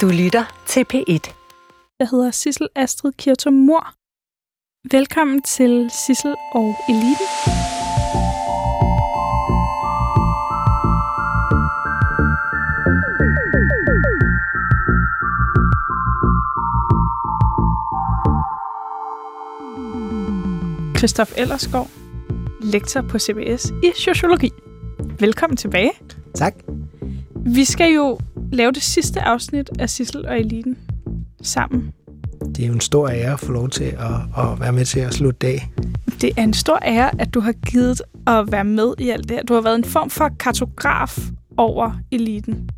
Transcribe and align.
Du 0.00 0.08
lytter 0.08 0.44
til 0.66 0.84
P1. 0.94 1.34
Jeg 1.98 2.08
hedder 2.10 2.30
Sissel 2.30 2.68
Astrid 2.74 3.12
Kirtum 3.12 3.52
Mor. 3.52 3.94
Velkommen 4.90 5.42
til 5.42 5.90
Sissel 6.06 6.34
og 6.54 6.74
Eliten. 6.88 7.26
Christoph 20.96 21.32
Ellersgaard, 21.36 21.90
lektor 22.60 23.00
på 23.00 23.18
CBS 23.18 23.70
i 23.82 23.92
sociologi. 23.96 24.50
Velkommen 25.20 25.56
tilbage. 25.56 25.92
Tak. 26.34 26.54
Vi 27.46 27.64
skal 27.64 27.92
jo 27.94 28.18
lave 28.54 28.72
det 28.72 28.82
sidste 28.82 29.20
afsnit 29.20 29.70
af 29.78 29.90
Sissel 29.90 30.26
og 30.26 30.40
Eliten 30.40 30.76
sammen. 31.42 31.92
Det 32.56 32.64
er 32.64 32.66
jo 32.66 32.74
en 32.74 32.80
stor 32.80 33.08
ære 33.08 33.32
at 33.32 33.40
få 33.40 33.52
lov 33.52 33.68
til 33.68 33.84
at, 33.84 34.44
at 34.44 34.60
være 34.60 34.72
med 34.72 34.84
til 34.84 35.00
at 35.00 35.14
slutte 35.14 35.38
dag. 35.38 35.70
Det 36.20 36.32
er 36.36 36.42
en 36.42 36.54
stor 36.54 36.78
ære, 36.84 37.20
at 37.20 37.34
du 37.34 37.40
har 37.40 37.52
givet 37.52 38.02
at 38.26 38.52
være 38.52 38.64
med 38.64 38.94
i 38.98 39.10
alt 39.10 39.28
det 39.28 39.36
her. 39.36 39.42
Du 39.42 39.54
har 39.54 39.60
været 39.60 39.74
en 39.74 39.84
form 39.84 40.10
for 40.10 40.30
kartograf 40.40 41.18
over 41.56 41.92
eliten. 42.12 42.70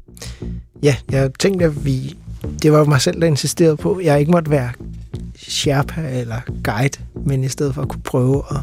Ja, 0.83 0.97
jeg 1.11 1.31
tænkte, 1.39 1.65
at 1.65 1.85
vi... 1.85 2.17
Det 2.63 2.73
var 2.73 2.85
mig 2.85 3.01
selv, 3.01 3.21
der 3.21 3.27
insisterede 3.27 3.77
på, 3.77 3.93
at 3.93 4.05
jeg 4.05 4.21
ikke 4.21 4.33
måtte 4.33 4.51
være 4.51 4.71
sherpa 5.37 6.21
eller 6.21 6.41
guide, 6.65 6.99
men 7.27 7.45
i 7.45 7.49
stedet 7.49 7.75
for 7.75 7.83
at 7.83 7.89
kunne 7.89 8.03
prøve 8.03 8.43
at 8.51 8.57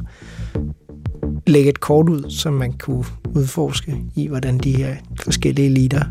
lægge 1.48 1.70
et 1.70 1.80
kort 1.80 2.10
ud, 2.10 2.30
som 2.30 2.54
man 2.54 2.74
kunne 2.74 3.06
udforske 3.36 3.98
i, 4.16 4.28
hvordan 4.28 4.58
de 4.58 4.78
her 4.78 4.96
forskellige 5.20 5.66
eliter 5.66 6.04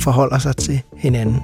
forholder 0.00 0.38
sig 0.38 0.56
til 0.56 0.82
hinanden. 0.96 1.42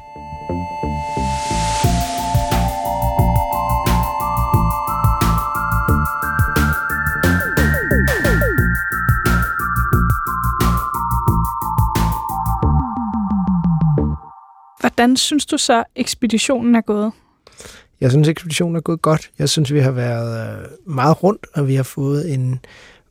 Hvordan 14.81 15.17
synes 15.17 15.47
du 15.47 15.59
så, 15.59 15.85
ekspeditionen 15.97 16.75
er 16.75 16.81
gået? 16.81 17.13
Jeg 18.01 18.11
synes, 18.11 18.29
ekspeditionen 18.29 18.77
er 18.77 18.81
gået 18.81 19.03
godt. 19.03 19.31
Jeg 19.39 19.49
synes, 19.49 19.73
vi 19.73 19.81
har 19.81 19.91
været 19.91 20.59
øh, 20.61 20.95
meget 20.95 21.23
rundt, 21.23 21.47
og 21.55 21.69
vi 21.69 21.75
har 21.75 21.83
fået 21.83 22.35
en 22.35 22.61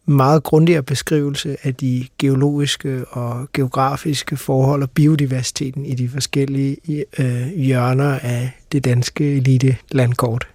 meget 0.07 0.43
grundigere 0.43 0.83
beskrivelse 0.83 1.57
af 1.63 1.75
de 1.75 2.07
geologiske 2.19 3.05
og 3.05 3.47
geografiske 3.53 4.37
forhold 4.37 4.83
og 4.83 4.91
biodiversiteten 4.91 5.85
i 5.85 5.95
de 5.95 6.09
forskellige 6.09 6.77
øh, 7.19 7.47
hjørner 7.47 8.19
af 8.19 8.51
det 8.71 8.85
danske 8.85 9.37
elite 9.37 9.77
landkort. 9.91 10.47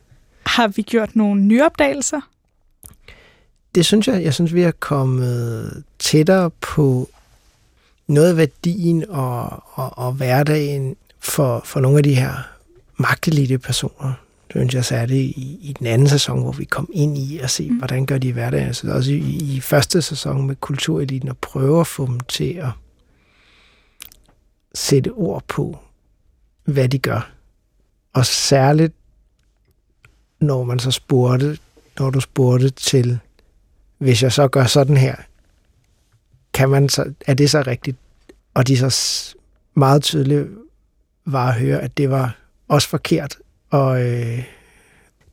Har 0.46 0.68
vi 0.68 0.82
gjort 0.82 1.16
nogle 1.16 1.42
nye 1.42 1.64
opdagelser? 1.64 2.20
Det 3.74 3.86
synes 3.86 4.08
jeg. 4.08 4.22
Jeg 4.22 4.34
synes, 4.34 4.54
vi 4.54 4.62
er 4.62 4.70
kommet 4.70 5.84
tættere 5.98 6.50
på 6.50 7.08
noget 8.06 8.30
af 8.30 8.36
værdien 8.36 9.04
og, 9.08 9.62
og, 9.74 9.98
og 9.98 10.12
hverdagen 10.12 10.96
for, 11.20 11.62
for 11.64 11.80
nogle 11.80 11.98
af 11.98 12.04
de 12.04 12.14
her 12.14 12.32
magtelite 12.96 13.58
personer. 13.58 14.12
Det 14.52 14.60
synes 14.60 14.74
jeg 14.74 14.84
særligt 14.84 15.36
i, 15.36 15.58
i 15.62 15.74
den 15.78 15.86
anden 15.86 16.08
sæson, 16.08 16.42
hvor 16.42 16.52
vi 16.52 16.64
kom 16.64 16.90
ind 16.92 17.18
i 17.18 17.38
og 17.42 17.50
se, 17.50 17.70
mm. 17.70 17.76
hvordan 17.76 18.06
gør 18.06 18.18
de 18.18 18.28
i 18.28 18.30
hverdagen. 18.30 18.66
Altså 18.66 18.92
også 18.92 19.12
i, 19.12 19.56
i 19.56 19.60
første 19.60 20.02
sæson 20.02 20.46
med 20.46 20.56
kultureliten 20.56 21.28
og 21.28 21.38
prøve 21.38 21.80
at 21.80 21.86
få 21.86 22.06
dem 22.06 22.20
til 22.20 22.52
at 22.54 22.68
sætte 24.74 25.10
ord 25.10 25.44
på, 25.48 25.78
hvad 26.64 26.88
de 26.88 26.98
gør. 26.98 27.32
Og 28.12 28.26
særligt, 28.26 28.94
når 30.40 30.64
man 30.64 30.78
så 30.78 30.90
spurgte, 30.90 31.58
når 31.98 32.10
du 32.10 32.20
spurgte 32.20 32.70
til, 32.70 33.18
hvis 33.98 34.22
jeg 34.22 34.32
så 34.32 34.48
gør 34.48 34.64
sådan 34.64 34.96
her, 34.96 35.16
kan 36.52 36.68
man 36.68 36.88
så, 36.88 37.12
er 37.26 37.34
det 37.34 37.50
så 37.50 37.62
rigtigt? 37.66 37.96
Og 38.54 38.68
de 38.68 38.90
så 38.90 39.34
meget 39.74 40.02
tydeligt 40.02 40.48
var 41.24 41.48
at 41.48 41.54
høre, 41.54 41.80
at 41.80 41.96
det 41.96 42.10
var 42.10 42.36
også 42.68 42.88
forkert. 42.88 43.38
Og 43.72 44.02
øh, 44.02 44.44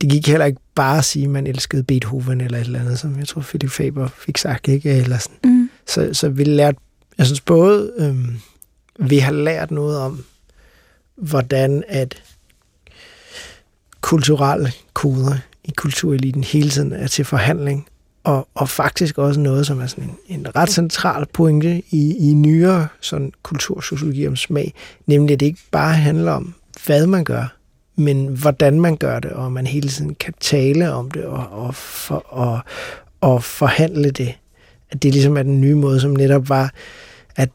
det 0.01 0.09
gik 0.09 0.27
heller 0.27 0.45
ikke 0.45 0.61
bare 0.75 0.97
at 0.97 1.05
sige, 1.05 1.25
at 1.25 1.29
man 1.29 1.47
elskede 1.47 1.83
Beethoven 1.83 2.41
eller 2.41 2.57
et 2.57 2.65
eller 2.65 2.79
andet, 2.79 2.99
som 2.99 3.19
jeg 3.19 3.27
tror, 3.27 3.41
Philip 3.41 3.71
Faber 3.71 4.07
fik 4.07 4.37
sagt, 4.37 4.67
ikke? 4.67 4.91
Eller 4.91 5.17
sådan. 5.17 5.37
Mm. 5.43 5.69
Så, 5.87 6.09
så 6.13 6.29
vi 6.29 6.43
lærte, 6.43 6.77
jeg 7.17 7.25
synes 7.25 7.41
både, 7.41 7.93
øh, 7.97 8.15
vi 9.09 9.17
har 9.17 9.31
lært 9.31 9.71
noget 9.71 9.97
om, 9.97 10.23
hvordan 11.15 11.83
at 11.87 12.23
kulturelle 14.01 14.71
koder 14.93 15.37
i 15.63 15.71
kultureliten 15.77 16.43
hele 16.43 16.69
tiden 16.69 16.91
er 16.91 17.07
til 17.07 17.25
forhandling, 17.25 17.87
og, 18.23 18.47
og 18.55 18.69
faktisk 18.69 19.17
også 19.17 19.39
noget, 19.39 19.67
som 19.67 19.81
er 19.81 19.87
sådan 19.87 20.03
en, 20.03 20.39
en 20.39 20.55
ret 20.55 20.69
central 20.69 21.25
pointe 21.33 21.81
i, 21.89 22.29
i 22.29 22.33
nyere 22.33 22.87
sådan 23.01 23.31
kultursociologi 23.43 24.27
om 24.27 24.35
smag, 24.35 24.73
nemlig 25.05 25.33
at 25.33 25.39
det 25.39 25.45
ikke 25.45 25.61
bare 25.71 25.93
handler 25.93 26.31
om, 26.31 26.53
hvad 26.85 27.07
man 27.07 27.23
gør, 27.23 27.58
men 27.99 28.27
hvordan 28.27 28.81
man 28.81 28.97
gør 28.97 29.19
det, 29.19 29.31
og 29.31 29.51
man 29.51 29.67
hele 29.67 29.89
tiden 29.89 30.15
kan 30.15 30.33
tale 30.39 30.91
om 30.91 31.11
det 31.11 31.25
og, 31.25 31.47
og, 31.51 31.75
for, 31.75 32.15
og, 32.15 32.59
og 33.21 33.43
forhandle 33.43 34.11
det. 34.11 34.33
At 34.91 35.03
det 35.03 35.13
ligesom 35.13 35.37
er 35.37 35.43
den 35.43 35.61
nye 35.61 35.75
måde, 35.75 35.99
som 35.99 36.11
netop 36.11 36.49
var, 36.49 36.73
at 37.35 37.49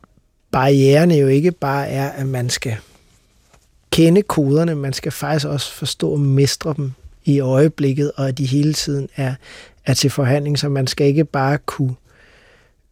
barriererne 0.51 1.15
jo 1.15 1.27
ikke 1.27 1.53
bare 1.53 1.89
er, 1.89 2.09
at 2.09 2.27
man 2.27 2.51
skal 2.51 2.77
kende 3.93 4.23
koderne, 4.23 4.75
man 4.75 4.93
skal 4.93 5.13
faktisk 5.13 5.47
også 5.47 5.73
forstå 5.73 6.11
og 6.11 6.21
mestre 6.21 6.75
dem 6.77 6.93
i 7.25 7.41
øjeblikket, 7.41 8.13
og 8.17 8.29
at 8.29 8.39
de 8.39 8.47
hele 8.47 8.73
tiden 8.73 9.09
er, 9.17 9.35
er 9.87 9.95
til 9.95 10.11
forhandling, 10.11 10.59
så 10.59 10.69
man 10.69 10.87
skal 10.87 11.07
ikke 11.07 11.25
bare 11.25 11.59
kunne, 11.59 11.95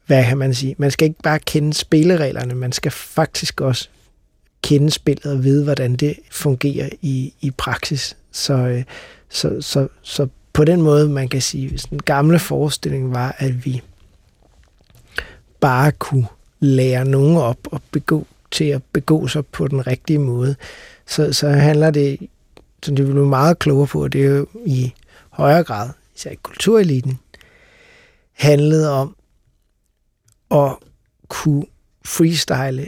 hvad 0.07 0.25
kan 0.25 0.39
man 0.39 0.55
sige, 0.55 0.75
man 0.79 0.91
skal 0.91 1.09
ikke 1.09 1.23
bare 1.23 1.39
kende 1.39 1.75
spillereglerne, 1.75 2.55
man 2.55 2.73
skal 2.73 2.93
faktisk 2.93 3.61
også 3.61 3.89
kende 4.63 4.91
spillet 4.91 5.27
og 5.27 5.45
vide, 5.45 5.65
hvordan 5.65 5.97
det 5.97 6.17
fungerer 6.31 6.89
i, 7.03 7.35
i 7.41 7.51
praksis. 7.51 8.17
Så, 8.33 8.55
øh, 8.55 8.85
så, 9.29 9.61
så, 9.61 9.89
så 10.03 10.29
på 10.53 10.65
den 10.65 10.83
måde, 10.83 11.09
man 11.09 11.29
kan 11.29 11.43
sige, 11.43 11.69
hvis 11.69 11.83
den 11.83 12.03
gamle 12.03 12.39
forestilling 12.39 13.13
var, 13.13 13.37
at 13.39 13.65
vi 13.65 13.83
bare 15.61 15.93
kunne 15.93 16.27
lære 16.61 17.05
nogen 17.05 17.37
op 17.37 17.59
og 17.65 17.81
begå, 17.91 18.27
til 18.51 18.65
at 18.65 18.83
begå 18.93 19.29
sig 19.29 19.47
på 19.47 19.69
den 19.69 19.87
rigtige 19.87 20.19
måde, 20.19 20.57
så, 21.07 21.33
så 21.33 21.49
handler 21.49 21.91
det, 21.91 22.19
som 22.83 22.97
det 22.97 23.07
blev 23.07 23.27
meget 23.27 23.59
klogere 23.59 23.87
på, 23.87 24.09
det 24.09 24.25
er 24.25 24.29
jo 24.29 24.47
i 24.67 24.93
højere 25.31 25.65
grad, 25.65 25.91
især 26.17 26.31
i 26.31 26.39
kultureliten, 26.43 27.19
handlede 28.33 28.91
om 28.91 29.17
at 30.51 30.77
kunne 31.29 31.65
freestyle 32.05 32.87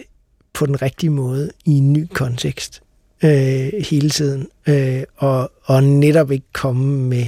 på 0.54 0.66
den 0.66 0.82
rigtige 0.82 1.10
måde 1.10 1.50
i 1.65 1.70
en 1.70 1.92
ny 1.92 2.06
kontekst 2.12 2.82
øh, 3.25 3.72
hele 3.91 4.10
tiden, 4.10 4.48
øh, 4.66 5.03
og, 5.16 5.53
og 5.62 5.84
netop 5.84 6.31
ikke 6.31 6.47
komme 6.53 7.09
med 7.09 7.26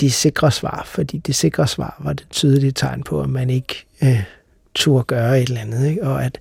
de 0.00 0.10
sikre 0.10 0.50
svar, 0.50 0.82
fordi 0.86 1.18
det 1.18 1.34
sikre 1.34 1.66
svar 1.66 2.00
var 2.04 2.12
det 2.12 2.26
tydelige 2.30 2.72
tegn 2.72 3.02
på, 3.02 3.22
at 3.22 3.30
man 3.30 3.50
ikke 3.50 3.86
øh, 4.02 4.22
turde 4.74 5.04
gøre 5.04 5.40
et 5.40 5.48
eller 5.48 5.60
andet, 5.60 5.88
ikke? 5.88 6.02
og 6.02 6.24
at 6.24 6.40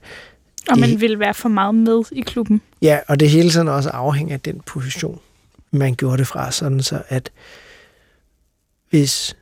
og 0.70 0.76
det, 0.76 0.90
man 0.90 1.02
ville 1.02 1.20
være 1.20 1.34
for 1.34 1.50
meget 1.50 1.76
med 1.76 2.04
i 2.12 2.22
klubben. 2.22 2.62
Ja, 2.82 3.00
og 3.08 3.20
det 3.20 3.30
hele 3.30 3.50
tiden 3.50 3.68
også 3.68 3.90
afhænger 3.90 4.34
af 4.34 4.40
den 4.40 4.62
position, 4.66 5.20
man 5.72 5.96
gjorde 5.96 6.18
det 6.18 6.28
fra, 6.28 6.52
sådan 6.52 6.82
så 6.82 7.02
at 7.08 7.32
hvis 8.90 9.36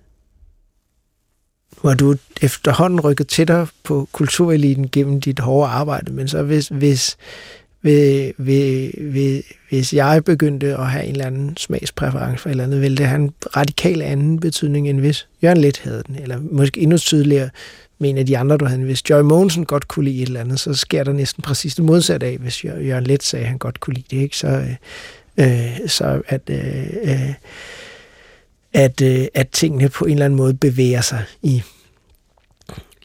nu 1.84 1.90
har 1.90 1.96
du 1.96 2.16
efterhånden 2.42 3.00
rykket 3.00 3.28
tættere 3.28 3.68
på 3.84 4.08
kultureliten 4.12 4.90
gennem 4.90 5.22
dit 5.22 5.40
hårde 5.40 5.72
arbejde, 5.72 6.14
men 6.14 6.28
så 6.28 6.44
hvis, 6.44 6.68
hvis, 6.68 7.18
hvis, 7.82 8.34
hvis, 8.38 9.44
hvis 9.70 9.94
jeg 9.94 10.24
begyndte 10.24 10.78
at 10.78 10.88
have 10.88 11.06
en 11.06 11.12
eller 11.12 11.26
anden 11.26 11.58
smagspræference 11.58 12.42
for 12.42 12.50
et 12.50 12.52
eller 12.52 12.64
andet, 12.64 12.82
ville 12.82 12.98
det 12.98 13.08
have 13.08 13.22
en 13.22 13.34
radikal 13.56 14.02
anden 14.02 14.40
betydning, 14.40 14.90
end 14.90 15.00
hvis 15.00 15.28
Jørgen 15.44 15.58
Let 15.58 15.78
havde 15.84 16.04
den, 16.08 16.16
eller 16.16 16.40
måske 16.52 16.82
endnu 16.82 16.98
tydeligere, 16.98 17.50
med 18.00 18.10
en 18.10 18.18
af 18.18 18.26
de 18.26 18.38
andre, 18.38 18.58
du 18.58 18.66
havde. 18.66 18.84
Hvis 18.84 19.10
Joy 19.10 19.22
Mogensen 19.22 19.66
godt 19.66 19.88
kunne 19.88 20.06
lide 20.06 20.22
et 20.22 20.28
eller 20.28 20.40
andet, 20.40 20.60
så 20.60 20.74
sker 20.74 21.04
der 21.04 21.14
næsten 21.14 21.42
præcis 21.42 21.76
det 21.76 21.86
modsatte 21.86 22.28
af, 22.28 22.38
hvis 22.38 22.66
Jørgen 22.66 23.04
Let 23.04 23.24
sagde, 23.24 23.44
at 23.44 23.50
han 23.50 23.58
godt 23.58 23.80
kunne 23.80 23.94
lide 23.94 24.08
det. 24.12 24.22
Ikke? 24.22 24.38
Så, 24.38 24.48
øh, 24.48 24.76
øh, 25.38 25.88
så 25.88 26.22
at, 26.28 26.42
øh, 26.50 26.88
øh, 27.04 27.34
at, 28.74 29.02
øh, 29.02 29.26
at 29.34 29.50
tingene 29.50 29.90
på 29.90 30.06
en 30.06 30.12
eller 30.12 30.26
anden 30.26 30.38
måde 30.38 30.54
bevæger 30.54 31.02
sig 31.02 31.24
i, 31.44 31.62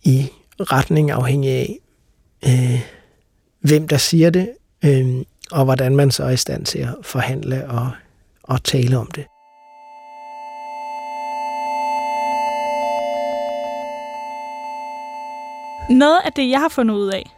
i 0.04 0.28
retning 0.60 1.10
afhængig 1.10 1.50
af, 1.50 1.78
øh, 2.46 2.80
hvem 3.60 3.88
der 3.88 3.96
siger 3.96 4.30
det, 4.30 4.50
øh, 4.84 5.24
og 5.52 5.64
hvordan 5.64 5.96
man 5.96 6.10
så 6.10 6.24
er 6.24 6.30
i 6.30 6.36
stand 6.36 6.66
til 6.66 6.78
at 6.78 6.94
forhandle 7.02 7.68
og, 7.70 7.90
og 8.42 8.64
tale 8.64 8.98
om 8.98 9.06
det. 9.06 9.24
Noget 15.90 16.20
af 16.24 16.32
det, 16.32 16.50
jeg 16.50 16.60
har 16.60 16.68
fundet 16.68 16.94
ud 16.94 17.08
af, 17.08 17.30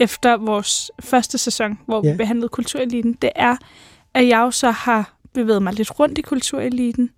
efter 0.00 0.36
vores 0.36 0.90
første 1.00 1.38
sæson, 1.38 1.78
hvor 1.86 2.00
Ja. 2.06 2.10
vi 2.10 2.16
behandlede 2.16 2.48
kultureliten, 2.48 3.12
det 3.22 3.30
er, 3.36 3.56
at 4.14 4.28
jeg 4.28 4.38
jo 4.38 4.50
så 4.50 4.70
har 4.70 5.14
bevæget 5.34 5.62
mig 5.62 5.72
lidt 5.72 6.00
rundt 6.00 6.18
i 6.18 6.22
kultureliten, 6.22 7.10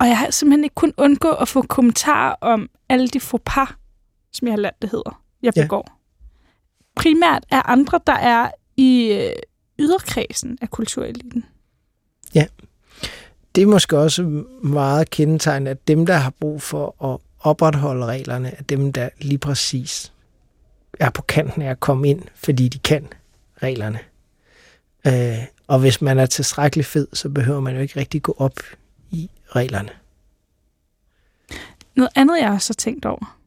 og 0.00 0.06
jeg 0.06 0.18
har 0.18 0.30
simpelthen 0.30 0.64
ikke 0.64 0.74
kun 0.74 0.94
undgå 0.96 1.30
at 1.32 1.48
få 1.48 1.62
kommentarer 1.62 2.34
om 2.40 2.70
alle 2.88 3.08
de 3.08 3.20
faux 3.20 3.42
pas, 3.46 3.68
som 4.32 4.48
jeg 4.48 4.52
har 4.52 4.58
lært, 4.60 4.82
det 4.82 4.90
hedder, 4.90 5.22
jeg 5.42 5.52
Ja. 5.56 5.62
begår. 5.62 6.00
Primært 6.96 7.44
er 7.50 7.62
andre, 7.70 8.00
der 8.06 8.12
er 8.12 8.50
i 8.76 9.12
øh, 9.12 9.32
yderkredsen 9.78 10.58
af 10.60 10.70
kultureliten. 10.70 11.44
Det 13.54 13.62
er 13.62 13.66
måske 13.66 13.98
også 13.98 14.22
meget 14.62 15.10
kendetegnende, 15.10 15.70
at 15.70 15.88
dem, 15.88 16.06
der 16.06 16.14
har 16.14 16.30
brug 16.40 16.62
for 16.62 17.04
at 17.12 17.18
opretholde 17.40 18.06
reglerne, 18.06 18.54
er 18.58 18.62
dem, 18.62 18.92
der 18.92 19.08
lige 19.20 19.38
præcis 19.38 20.12
er 21.00 21.10
på 21.10 21.22
kanten 21.22 21.62
af 21.62 21.70
at 21.70 21.80
komme 21.80 22.08
ind, 22.08 22.22
fordi 22.34 22.68
de 22.68 22.78
kan 22.78 23.08
reglerne. 23.62 23.98
Øh, 25.06 25.38
og 25.66 25.78
hvis 25.78 26.00
man 26.02 26.18
er 26.18 26.26
tilstrækkeligt 26.26 26.88
fed, 26.88 27.08
så 27.12 27.28
behøver 27.28 27.60
man 27.60 27.74
jo 27.74 27.80
ikke 27.80 28.00
rigtig 28.00 28.22
gå 28.22 28.34
op 28.38 28.52
reglerne. 29.56 29.88
Noget 31.96 32.10
andet, 32.14 32.38
jeg 32.40 32.50
også 32.50 32.70
har 32.70 32.74
tænkt 32.74 33.04
over, 33.04 33.38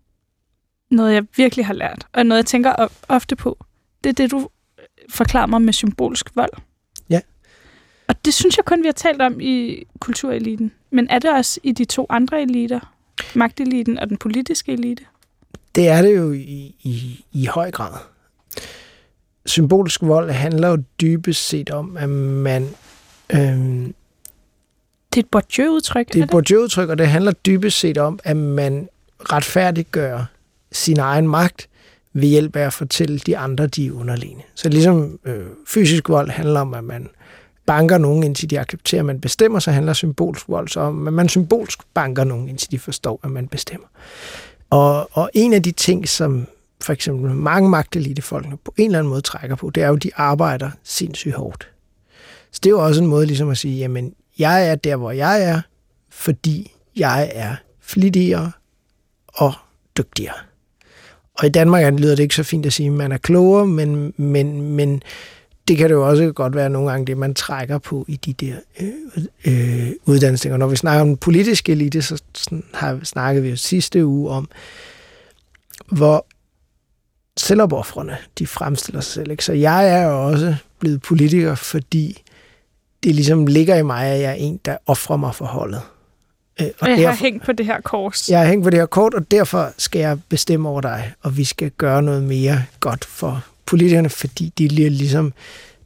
noget 0.90 1.14
jeg 1.14 1.24
virkelig 1.38 1.66
har 1.66 1.74
lært, 1.74 2.08
og 2.14 2.26
noget 2.26 2.38
jeg 2.38 2.46
tænker 2.46 2.74
of- 2.74 3.02
ofte 3.08 3.36
på, 3.36 3.66
det 4.04 4.10
er 4.10 4.14
det, 4.14 4.32
du 4.32 4.50
forklarer 5.10 5.46
mig 5.46 5.62
med 5.62 5.74
symbolsk 5.74 6.36
vold. 6.36 6.54
Ja. 7.10 7.22
Og 8.08 8.26
det 8.26 8.34
synes 8.34 8.58
jeg 8.58 8.66
kun, 8.66 8.82
vi 8.82 8.88
har 8.88 8.94
talt 8.94 9.22
om 9.22 9.40
i 9.42 9.84
kultureliten. 10.00 10.72
Men 10.90 11.10
er 11.10 11.20
det 11.20 11.32
også 11.32 11.60
i 11.64 11.72
de 11.72 11.86
to 11.86 12.06
andre 12.10 12.42
eliter? 12.42 12.80
Magteliten 13.36 14.00
og 14.00 14.10
den 14.10 14.18
politiske 14.18 14.72
elite? 14.72 15.06
Det 15.76 15.88
er 15.88 16.02
det 16.02 16.16
jo 16.18 16.32
i, 16.32 16.76
i, 16.84 17.26
i 17.32 17.46
høj 17.46 17.72
grad. 17.72 17.94
Symbolsk 19.46 20.02
vold 20.02 20.32
handler 20.32 20.68
jo 20.68 20.84
dybest 21.02 21.48
set 21.48 21.70
om, 21.70 21.98
at 21.98 22.10
man... 22.10 22.70
Øhm, 23.34 23.94
Det 25.14 25.20
er 25.20 25.24
et 25.24 25.30
Bourdieu-udtryk, 25.32 26.08
det 26.08 26.20
er 26.20 26.24
et 26.24 26.30
Bourdieu-udtryk, 26.30 26.90
og 26.90 26.98
det 26.98 27.08
handler 27.08 27.32
dybest 27.32 27.80
set 27.80 27.98
om, 27.98 28.20
at 28.24 28.38
man 28.38 28.90
retfærdiggør 29.20 30.26
sin 30.72 31.00
egen 31.00 31.28
magt 31.28 31.68
ved 32.14 32.28
hjælp 32.28 32.56
af 32.56 32.66
at 32.66 32.74
fortælle 32.74 33.20
de 33.20 33.38
andre, 33.38 33.68
de 33.68 33.88
er 33.88 33.92
underlegne. 33.92 34.42
Så 34.56 34.70
ligesom 34.70 35.20
øh, 35.26 35.46
fysisk 35.68 36.10
vold 36.10 36.30
handler 36.30 36.60
om, 36.60 36.74
at 36.74 36.84
man 36.84 37.10
banker 37.66 37.98
nogen, 37.98 38.24
indtil 38.24 38.50
de 38.50 38.60
accepterer, 38.60 39.02
at 39.02 39.06
man 39.06 39.22
bestemmer, 39.22 39.60
så 39.60 39.72
handler 39.72 39.94
symbolsk 39.94 40.50
vold 40.50 40.68
så 40.68 40.80
om, 40.80 41.08
at 41.08 41.14
man 41.14 41.30
symbolsk 41.30 41.80
banker 41.94 42.24
nogen, 42.24 42.50
indtil 42.50 42.72
de 42.72 42.80
forstår, 42.80 43.20
at 43.24 43.32
man 43.32 43.48
bestemmer. 43.48 43.88
Og, 44.70 45.10
og 45.12 45.30
en 45.34 45.54
af 45.54 45.64
de 45.64 45.72
ting, 45.72 46.08
som 46.08 46.48
for 46.82 46.94
eksempel 46.94 47.32
mange 47.32 47.70
magtelitefolkene 47.70 48.58
på 48.58 48.74
en 48.78 48.86
eller 48.86 49.00
anden 49.00 49.10
måde 49.10 49.22
trækker 49.22 49.56
på, 49.56 49.70
det 49.70 49.84
er 49.84 49.88
jo, 49.88 49.96
at 49.96 50.04
de 50.04 50.12
arbejder 50.16 50.70
sindssygt 50.84 51.36
hårdt. 51.36 51.70
Så 52.52 52.60
det 52.64 52.70
er 52.70 52.72
jo 52.72 52.86
også 52.86 53.02
en 53.02 53.08
måde 53.08 53.26
ligesom 53.26 53.50
at 53.50 53.58
sige, 53.58 53.78
jamen, 53.78 54.14
jeg 54.42 54.68
er 54.70 54.76
der, 54.76 54.96
hvor 54.96 55.12
jeg 55.12 55.44
er, 55.44 55.62
fordi 56.10 56.72
jeg 56.96 57.32
er 57.34 57.56
flittigere 57.82 58.52
og 59.28 59.54
dygtigere. 59.98 60.36
Og 61.34 61.46
i 61.46 61.50
Danmark 61.50 61.94
lyder 61.94 62.16
det 62.16 62.24
ikke 62.24 62.36
så 62.36 62.44
fint 62.44 62.66
at 62.66 62.74
sige, 62.74 62.88
at 62.88 62.94
man 62.94 63.12
er 63.12 63.18
klogere, 63.18 63.68
men, 63.68 64.14
men, 64.18 64.62
men 64.62 65.02
det 65.68 65.78
kan 65.78 65.90
det 65.90 65.96
jo 65.96 66.10
også 66.10 66.32
godt 66.32 66.56
være 66.56 66.70
nogle 66.70 66.92
gange 66.92 67.06
det, 67.06 67.18
man 67.18 67.34
trækker 67.34 67.78
på 67.78 68.06
i 68.08 68.16
de 68.16 68.34
der 68.34 68.56
øh, 68.80 68.90
øh, 69.46 69.92
uddannelser. 70.06 70.58
Når 70.58 70.68
vi 70.68 70.76
snakker 70.76 71.02
om 71.02 71.08
den 71.08 71.18
politiske 71.18 71.72
elite, 71.72 72.02
så 72.02 72.22
sådan 72.36 72.64
har 72.74 73.00
snakket 73.04 73.44
vi 73.44 73.50
jo 73.50 73.56
sidste 73.56 74.06
uge 74.06 74.30
om, 74.30 74.50
hvor 75.92 76.26
selvopoffrende 77.38 78.18
de 78.40 78.48
fremstiller 78.48 79.02
sig 79.02 79.14
selv. 79.14 79.32
Ikke? 79.32 79.46
Så 79.46 79.54
jeg 79.54 79.90
er 79.90 80.04
jo 80.04 80.28
også 80.28 80.56
blevet 80.80 81.02
politiker, 81.02 81.56
fordi 81.56 82.24
det 83.04 83.16
ligesom 83.16 83.48
ligger 83.48 83.76
i 83.76 83.84
mig, 83.84 84.06
at 84.08 84.22
jeg 84.22 84.30
er 84.30 84.34
en, 84.34 84.60
der 84.66 84.78
offrer 84.86 85.18
mig 85.18 85.36
for 85.36 85.46
holdet. 85.46 85.82
Øh, 86.62 86.68
Og 86.80 86.88
jeg 86.90 86.98
har 86.98 87.04
derfor, 87.04 87.24
hængt 87.24 87.46
på 87.46 87.52
det 87.52 87.66
her 87.66 87.82
kors. 87.82 88.30
jeg 88.30 88.40
har 88.40 88.48
hængt 88.48 88.64
på 88.64 88.70
det 88.70 88.80
her 88.80 88.86
kort, 88.86 89.14
og 89.14 89.32
derfor 89.32 89.72
skal 89.78 90.00
jeg 90.00 90.18
bestemme 90.30 90.70
over 90.70 90.82
dig, 90.82 91.12
og 91.22 91.38
vi 91.38 91.44
skal 91.44 91.72
gøre 91.72 92.02
noget 92.02 92.24
mere 92.24 92.64
godt 92.80 93.06
for 93.06 93.44
politikerne, 93.66 94.10
fordi 94.10 94.54
de 94.58 94.68
bliver 94.68 94.90
ligesom, 94.90 95.34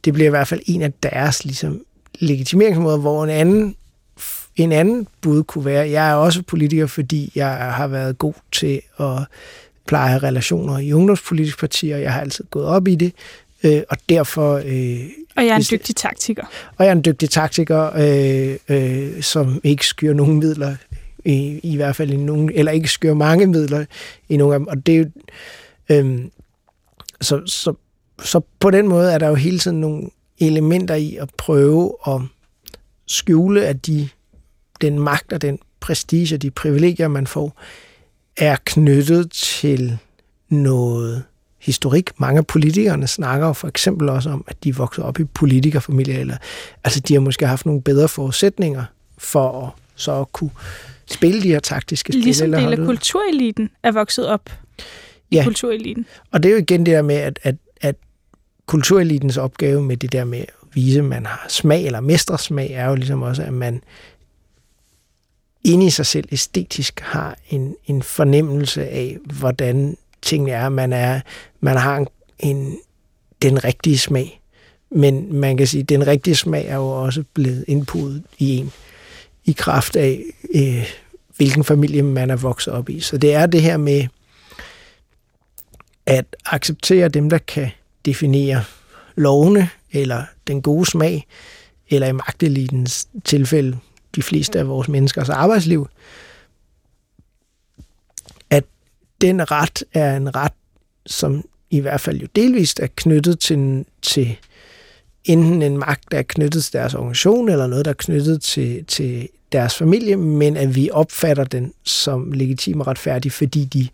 det 0.04 0.12
bliver 0.14 0.26
i 0.26 0.30
hvert 0.30 0.48
fald 0.48 0.60
en 0.66 0.82
af 0.82 0.92
deres 0.92 1.44
ligesom, 1.44 1.80
legitimeringsmåder, 2.18 2.98
hvor 2.98 3.24
en 3.24 3.30
anden, 3.30 3.76
en 4.56 4.72
anden 4.72 5.06
bud 5.20 5.42
kunne 5.42 5.64
være, 5.64 5.90
jeg 5.90 6.10
er 6.10 6.14
også 6.14 6.42
politiker, 6.42 6.86
fordi 6.86 7.32
jeg 7.34 7.48
har 7.48 7.86
været 7.86 8.18
god 8.18 8.34
til 8.52 8.80
at 9.00 9.18
pleje 9.86 10.18
relationer 10.18 10.78
i 10.78 10.92
ungdomspolitiske 10.92 11.60
partier, 11.60 11.96
jeg 11.96 12.12
har 12.12 12.20
altid 12.20 12.44
gået 12.50 12.66
op 12.66 12.88
i 12.88 12.94
det, 12.94 13.12
øh, 13.66 13.82
og 13.90 13.96
derfor 14.08 14.54
øh, 14.54 15.00
Og 15.36 15.46
jeg 15.46 15.48
er 15.48 15.56
en 15.56 15.64
dygtig 15.70 15.96
taktiker. 15.96 16.44
og 16.76 16.84
jeg 16.84 16.88
er 16.88 16.92
en 16.96 17.04
dygtig 17.04 17.30
taktiker, 17.30 17.90
øh, 17.96 18.56
øh, 18.68 19.22
som 19.22 19.60
ikke 19.64 19.86
skyr 19.86 20.12
nogen 20.12 20.38
midler, 20.38 20.76
i, 21.24 21.60
i 21.62 21.76
hvert 21.76 21.96
fald 21.96 22.10
i 22.10 22.16
nogen, 22.16 22.50
eller 22.54 22.72
ikke 22.72 22.88
skyr 22.88 23.14
mange 23.14 23.46
midler 23.46 23.84
i 24.28 24.36
nogle 24.36 24.54
af 24.54 24.60
dem. 24.60 24.68
Og 24.68 24.86
det 24.86 24.94
er 24.94 24.98
jo, 24.98 25.06
øh, 25.88 26.24
så, 27.20 27.42
så, 27.46 27.74
så 28.22 28.40
på 28.60 28.70
den 28.70 28.88
måde 28.88 29.12
er 29.12 29.18
der 29.18 29.28
jo 29.28 29.34
hele 29.34 29.58
tiden 29.58 29.80
nogle 29.80 30.10
elementer 30.40 30.94
i 30.94 31.16
at 31.16 31.30
prøve 31.38 31.96
at 32.06 32.20
skjule, 33.06 33.66
at 33.66 33.86
de, 33.86 34.08
den 34.80 34.98
magt 34.98 35.32
og 35.32 35.42
den 35.42 35.58
prestige 35.80 36.34
og 36.34 36.42
de 36.42 36.50
privilegier, 36.50 37.08
man 37.08 37.26
får, 37.26 37.60
er 38.36 38.56
knyttet 38.64 39.30
til 39.30 39.98
noget 40.48 41.24
historik. 41.66 42.10
Mange 42.20 42.38
af 42.38 42.46
politikerne 42.46 43.06
snakker 43.06 43.52
for 43.52 43.68
eksempel 43.68 44.08
også 44.08 44.30
om, 44.30 44.44
at 44.48 44.64
de 44.64 44.68
er 44.68 44.72
vokset 44.72 45.04
op 45.04 45.20
i 45.20 45.24
politikerfamilier, 45.24 46.18
eller 46.18 46.36
altså 46.84 47.00
de 47.00 47.14
har 47.14 47.20
måske 47.20 47.46
haft 47.46 47.66
nogle 47.66 47.82
bedre 47.82 48.08
forudsætninger 48.08 48.84
for 49.18 49.66
at, 49.66 49.70
så 49.94 50.20
at 50.20 50.32
kunne 50.32 50.50
spille 51.10 51.42
de 51.42 51.48
her 51.48 51.60
taktiske 51.60 52.12
spil. 52.12 52.22
Ligesom 52.24 52.44
eller 52.44 52.60
del 52.70 52.80
af 52.80 52.86
kultureliten 52.86 53.70
er 53.82 53.92
vokset 53.92 54.26
op 54.26 54.50
i 55.30 55.36
Ja. 55.36 55.44
kultureliten. 55.44 56.06
Og 56.32 56.42
det 56.42 56.48
er 56.48 56.52
jo 56.52 56.58
igen 56.58 56.86
det 56.86 56.94
der 56.94 57.02
med, 57.02 57.14
at, 57.16 57.38
at, 57.42 57.56
at 57.80 57.96
kulturelitens 58.66 59.36
opgave 59.36 59.82
med 59.82 59.96
det 59.96 60.12
der 60.12 60.24
med 60.24 60.38
at 60.38 60.54
vise, 60.74 60.98
at 60.98 61.04
man 61.04 61.26
har 61.26 61.46
smag 61.48 61.86
eller 61.86 62.00
mestresmag, 62.00 62.70
er 62.70 62.88
jo 62.88 62.94
ligesom 62.94 63.22
også, 63.22 63.42
at 63.42 63.52
man 63.52 63.82
inde 65.64 65.86
i 65.86 65.90
sig 65.90 66.06
selv 66.06 66.28
æstetisk 66.32 67.00
har 67.00 67.36
en, 67.50 67.74
en 67.86 68.02
fornemmelse 68.02 68.88
af, 68.88 69.18
hvordan 69.38 69.96
tingene 70.22 70.52
er. 70.52 70.68
Man, 70.68 70.92
er, 70.92 71.20
man 71.60 71.76
har 71.76 71.96
en, 71.96 72.06
en, 72.38 72.78
den 73.42 73.64
rigtige 73.64 73.98
smag. 73.98 74.40
Men 74.90 75.34
man 75.34 75.56
kan 75.56 75.66
sige, 75.66 75.82
at 75.82 75.88
den 75.88 76.06
rigtige 76.06 76.36
smag 76.36 76.66
er 76.66 76.76
jo 76.76 76.88
også 76.88 77.24
blevet 77.34 77.64
indpudet 77.68 78.22
i 78.38 78.56
en 78.56 78.72
i 79.46 79.52
kraft 79.52 79.96
af, 79.96 80.22
øh, 80.54 80.90
hvilken 81.36 81.64
familie 81.64 82.02
man 82.02 82.30
er 82.30 82.36
vokset 82.36 82.72
op 82.72 82.88
i. 82.88 83.00
Så 83.00 83.18
det 83.18 83.34
er 83.34 83.46
det 83.46 83.62
her 83.62 83.76
med 83.76 84.06
at 86.06 86.36
acceptere 86.46 87.08
dem, 87.08 87.30
der 87.30 87.38
kan 87.38 87.70
definere 88.04 88.64
lovene, 89.16 89.68
eller 89.92 90.24
den 90.46 90.62
gode 90.62 90.86
smag, 90.86 91.26
eller 91.88 92.06
i 92.06 92.12
magtelitens 92.12 93.08
tilfælde, 93.24 93.78
de 94.16 94.22
fleste 94.22 94.58
af 94.58 94.68
vores 94.68 94.88
menneskers 94.88 95.28
arbejdsliv, 95.28 95.80
øh, 95.80 95.88
den 99.20 99.50
ret 99.50 99.84
er 99.92 100.16
en 100.16 100.36
ret, 100.36 100.52
som 101.06 101.44
i 101.70 101.80
hvert 101.80 102.00
fald 102.00 102.20
jo 102.20 102.26
delvist 102.36 102.80
er 102.80 102.88
knyttet 102.96 103.38
til, 103.38 103.84
til 104.02 104.36
enten 105.24 105.62
en 105.62 105.78
magt, 105.78 106.10
der 106.10 106.18
er 106.18 106.22
knyttet 106.22 106.64
til 106.64 106.72
deres 106.72 106.94
organisation, 106.94 107.48
eller 107.48 107.66
noget, 107.66 107.84
der 107.84 107.90
er 107.90 107.94
knyttet 107.98 108.42
til, 108.42 108.84
til 108.84 109.28
deres 109.52 109.76
familie, 109.76 110.16
men 110.16 110.56
at 110.56 110.74
vi 110.74 110.90
opfatter 110.92 111.44
den 111.44 111.72
som 111.84 112.32
legitim 112.32 112.80
og 112.80 112.86
retfærdig, 112.86 113.32
fordi 113.32 113.64
de 113.64 113.88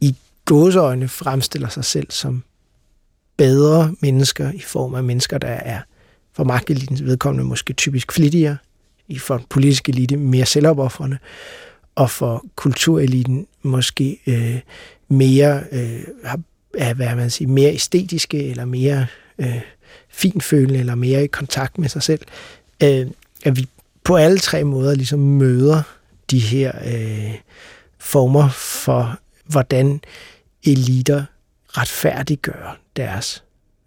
i 0.00 0.16
gåseøjne 0.44 1.08
fremstiller 1.08 1.68
sig 1.68 1.84
selv 1.84 2.10
som 2.10 2.42
bedre 3.36 3.94
mennesker 4.00 4.52
i 4.52 4.60
form 4.60 4.94
af 4.94 5.04
mennesker, 5.04 5.38
der 5.38 5.48
er 5.48 5.80
for 6.32 6.44
magtelitens 6.44 7.04
vedkommende 7.04 7.44
måske 7.44 7.72
typisk 7.72 8.12
flittigere, 8.12 8.56
i 9.08 9.18
for 9.18 9.36
en 9.36 9.44
politisk 9.48 9.88
elite 9.88 10.16
mere 10.16 10.46
selvopoffrende, 10.46 11.18
og 12.00 12.10
for 12.10 12.44
kultureliten 12.56 13.46
måske 13.62 14.20
øh, 14.26 14.60
mere, 15.08 15.62
øh, 15.72 16.04
er, 16.74 16.94
hvad 16.94 17.14
man 17.14 17.30
siger, 17.30 17.48
mere 17.48 17.72
æstetiske, 17.72 18.50
eller 18.50 18.64
mere 18.64 19.06
øh, 19.38 19.60
finfølende, 20.08 20.78
eller 20.78 20.94
mere 20.94 21.24
i 21.24 21.26
kontakt 21.26 21.78
med 21.78 21.88
sig 21.88 22.02
selv. 22.02 22.20
Øh, 22.82 23.06
at 23.44 23.56
vi 23.56 23.68
på 24.04 24.16
alle 24.16 24.38
tre 24.38 24.64
måder 24.64 24.94
ligesom 24.94 25.18
møder 25.18 25.82
de 26.30 26.38
her 26.38 26.72
øh, 26.84 27.34
former 27.98 28.48
for, 28.48 29.18
hvordan 29.46 30.00
eliter 30.64 31.24
retfærdiggør 31.68 32.78
deres 32.96 33.44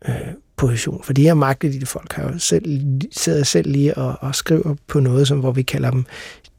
øh, 0.07 0.15
position. 0.55 1.03
For 1.03 1.13
de 1.13 1.23
her 1.23 1.33
magtelite 1.33 1.85
folk 1.85 2.13
har 2.13 2.23
jo 2.23 2.39
selv, 2.39 2.81
sidder 3.11 3.43
selv 3.43 3.71
lige 3.71 3.97
og, 3.97 4.17
og 4.21 4.35
skriver 4.35 4.75
på 4.87 4.99
noget, 4.99 5.27
som 5.27 5.39
hvor 5.39 5.51
vi 5.51 5.61
kalder 5.61 5.91
dem 5.91 6.05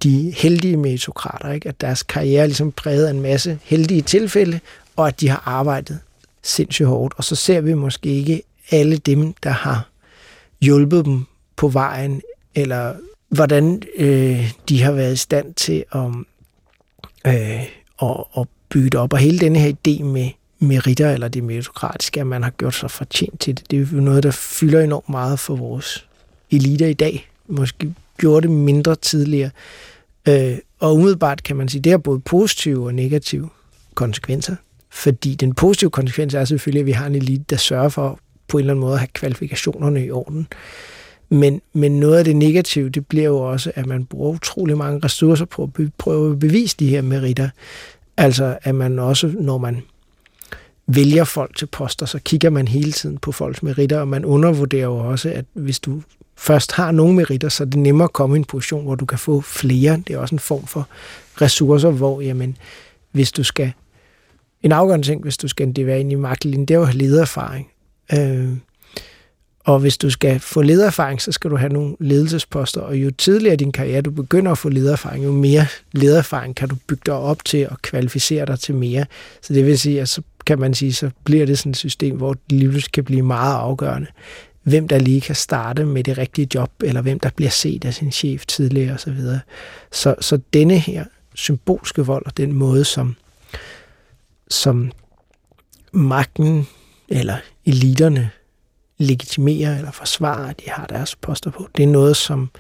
de 0.03 0.35
heldige 0.37 0.77
meritokrater, 0.77 1.53
ikke? 1.53 1.69
at 1.69 1.81
deres 1.81 2.03
karriere 2.03 2.43
er 2.43 2.47
ligesom 2.47 2.73
præget 2.73 3.07
af 3.07 3.11
en 3.11 3.21
masse 3.21 3.59
heldige 3.63 4.03
tilfælde, 4.03 4.61
og 4.97 5.09
at 5.09 5.21
de 5.21 5.29
har 5.29 5.43
arbejdet 5.47 5.99
sindssygt 6.43 6.89
hårdt. 6.89 7.15
Og 7.17 7.25
så 7.25 7.37
ser 7.37 7.61
vi 7.61 7.75
måske 7.75 8.09
ikke 8.09 8.43
alle 8.71 8.97
dem, 8.97 9.35
der 9.43 9.51
har 9.51 9.89
hjulpet 10.61 11.05
dem 11.05 11.25
på 11.57 11.69
vejen, 11.69 12.23
eller 12.55 12.95
hvordan 13.29 13.83
øh, 13.97 14.53
de 14.69 14.83
har 14.83 14.93
været 14.93 15.13
i 15.13 15.17
stand 15.17 15.55
til 15.55 15.85
at, 15.93 16.07
øh, 17.27 17.63
at, 18.03 18.25
at 18.39 18.47
bygge 18.69 18.91
det 18.91 19.01
op. 19.01 19.13
Og 19.13 19.19
hele 19.19 19.39
denne 19.39 19.59
her 19.59 19.73
idé 19.73 20.03
med 20.03 20.31
meritter, 20.59 21.11
eller 21.11 21.29
det 21.29 21.45
meritokratiske, 21.45 22.21
at 22.21 22.27
man 22.27 22.43
har 22.43 22.51
gjort 22.51 22.75
sig 22.75 22.91
fortjent 22.91 23.41
til 23.41 23.57
det, 23.57 23.71
det 23.71 23.81
er 23.81 23.87
jo 23.93 24.01
noget, 24.01 24.23
der 24.23 24.31
fylder 24.31 24.81
enormt 24.81 25.09
meget 25.09 25.39
for 25.39 25.57
vores 25.57 26.07
eliter 26.51 26.87
i 26.87 26.93
dag. 26.93 27.29
Måske 27.49 27.95
gjorde 28.19 28.49
det 28.49 28.57
mindre 28.57 28.97
tidligere. 28.97 29.51
Øh, 30.29 30.59
og 30.79 30.95
umiddelbart 30.95 31.43
kan 31.43 31.57
man 31.57 31.69
sige, 31.69 31.83
det 31.83 31.91
har 31.91 31.99
både 31.99 32.21
positive 32.21 32.87
og 32.87 32.95
negative 32.95 33.49
konsekvenser. 33.95 34.57
Fordi 34.91 35.35
den 35.35 35.55
positive 35.55 35.91
konsekvens 35.91 36.35
er 36.35 36.45
selvfølgelig, 36.45 36.81
at 36.81 36.87
vi 36.87 36.93
har 36.93 37.07
en 37.07 37.15
elite, 37.15 37.45
der 37.51 37.57
sørger 37.57 37.89
for 37.89 38.19
på 38.49 38.59
en 38.59 38.61
eller 38.61 38.73
anden 38.73 38.81
måde 38.81 38.93
at 38.93 38.99
have 38.99 39.09
kvalifikationerne 39.15 40.05
i 40.05 40.11
orden. 40.11 40.47
Men, 41.29 41.61
men 41.73 42.01
noget 42.01 42.19
af 42.19 42.25
det 42.25 42.37
negative, 42.37 42.89
det 42.89 43.07
bliver 43.07 43.25
jo 43.25 43.39
også, 43.39 43.73
at 43.75 43.87
man 43.87 44.05
bruger 44.05 44.33
utrolig 44.33 44.77
mange 44.77 45.01
ressourcer 45.05 45.45
på 45.45 45.71
at 45.77 45.93
prøve 45.99 46.33
at 46.33 46.39
bevise 46.39 46.77
de 46.79 46.89
her 46.89 47.03
meritter. 47.03 47.49
Altså, 48.17 48.59
at 48.63 48.75
man 48.75 48.99
også, 48.99 49.35
når 49.39 49.59
man 49.59 49.83
vælger 50.87 51.25
folk 51.25 51.57
til 51.57 51.67
poster, 51.67 52.07
så 52.07 52.19
kigger 52.19 52.51
man 52.51 52.69
hele 52.69 52.93
tiden 52.93 53.19
på 53.19 53.33
folks 53.33 53.63
meritter, 53.63 54.01
og 54.01 54.09
man 54.09 54.25
undervurderer 54.25 54.85
jo 54.85 54.97
også, 54.97 55.31
at 55.31 55.45
hvis 55.53 55.81
du 55.81 56.03
først 56.37 56.73
har 56.73 56.93
nogle 56.93 57.15
meritter, 57.15 57.49
så 57.49 57.63
er 57.65 57.67
det 57.67 57.79
nemmere 57.79 58.05
at 58.05 58.13
komme 58.13 58.37
i 58.37 58.39
en 58.39 58.45
position, 58.45 58.85
hvor 58.85 58.95
du 58.95 59.07
kan 59.07 59.19
få 59.19 59.41
flere. 59.41 60.03
Det 60.07 60.15
er 60.15 60.19
også 60.19 60.35
en 60.35 60.39
form 60.39 60.67
for 60.67 60.89
ressourcer, 61.41 61.91
hvor 61.91 62.21
jamen, 62.21 62.57
hvis 63.13 63.33
du 63.33 63.45
skal... 63.45 63.73
En 64.63 64.73
afgørende 64.73 65.07
ting, 65.07 65.23
hvis 65.23 65.37
du 65.37 65.49
skal 65.49 65.73
være 65.77 66.01
ind 66.01 66.13
i 66.13 66.15
magtlinjen, 66.15 66.67
det 66.67 66.75
er 66.75 66.79
jo 66.79 66.83
at 66.83 66.89
have 66.89 66.99
ledererfaring. 66.99 67.69
Øh, 68.13 68.57
og 69.65 69.79
hvis 69.79 69.99
du 69.99 70.11
skal 70.11 70.41
få 70.41 70.63
ledererfaring, 70.63 71.23
så 71.23 71.33
skal 71.33 71.51
du 71.51 71.57
have 71.57 71.73
nogle 71.73 71.97
ledelsesposter, 72.01 72.81
og 72.81 72.97
jo 72.97 73.11
tidligere 73.11 73.55
i 73.55 73.57
din 73.57 73.73
karriere 73.73 74.01
du 74.01 74.11
begynder 74.11 74.53
at 74.53 74.59
få 74.59 74.69
ledererfaring, 74.69 75.25
jo 75.25 75.33
mere 75.33 75.67
ledererfaring 75.93 76.57
kan 76.57 76.69
du 76.69 76.77
bygge 76.87 77.03
dig 77.07 77.15
op 77.15 77.45
til 77.45 77.59
at 77.59 77.83
kvalificere 77.83 78.47
dig 78.47 78.59
til 78.59 78.75
mere. 78.75 79.07
Så 79.43 79.55
det 79.55 79.67
vil 79.67 79.79
sige, 79.79 80.01
at 80.01 80.09
så 80.09 80.23
kan 80.47 80.59
man 80.59 80.75
sige, 80.75 80.93
så 80.93 81.11
bliver 81.25 81.47
det 81.47 81.59
sådan 81.59 81.71
et 81.71 81.77
system, 81.77 82.17
hvor 82.17 82.33
det 82.33 82.59
lige 82.59 82.83
kan 82.93 83.05
blive 83.05 83.23
meget 83.23 83.55
afgørende, 83.55 84.07
hvem 84.65 84.89
der 84.89 84.99
lige 84.99 85.21
kan 85.21 85.35
starte 85.35 85.85
med 85.85 86.05
det 86.05 86.19
rigtige 86.19 86.49
job, 86.55 86.71
eller 86.85 87.03
hvem 87.03 87.21
der 87.21 87.31
bliver 87.31 87.51
set 87.51 87.85
af 87.85 87.95
sin 87.95 88.13
chef 88.13 88.47
tidligere 88.47 88.95
osv. 88.95 89.17
Så, 89.21 89.39
så, 89.93 90.15
så 90.21 90.41
denne 90.53 90.79
her 90.79 91.05
symbolske 91.35 92.07
vold, 92.07 92.27
og 92.27 92.37
den 92.37 92.53
måde, 92.53 92.85
som, 92.85 93.17
som 94.49 94.93
magten 95.93 96.67
eller 97.09 97.37
eliterne 97.67 98.31
legitimerer 98.99 99.77
eller 99.77 99.91
forsvarer, 99.91 100.49
at 100.49 100.61
de 100.61 100.71
har 100.71 100.87
deres 100.87 101.17
poster 101.17 101.51
på. 101.51 101.69
Det 101.77 101.83
er 101.83 101.87
noget, 101.87 102.17
som, 102.17 102.51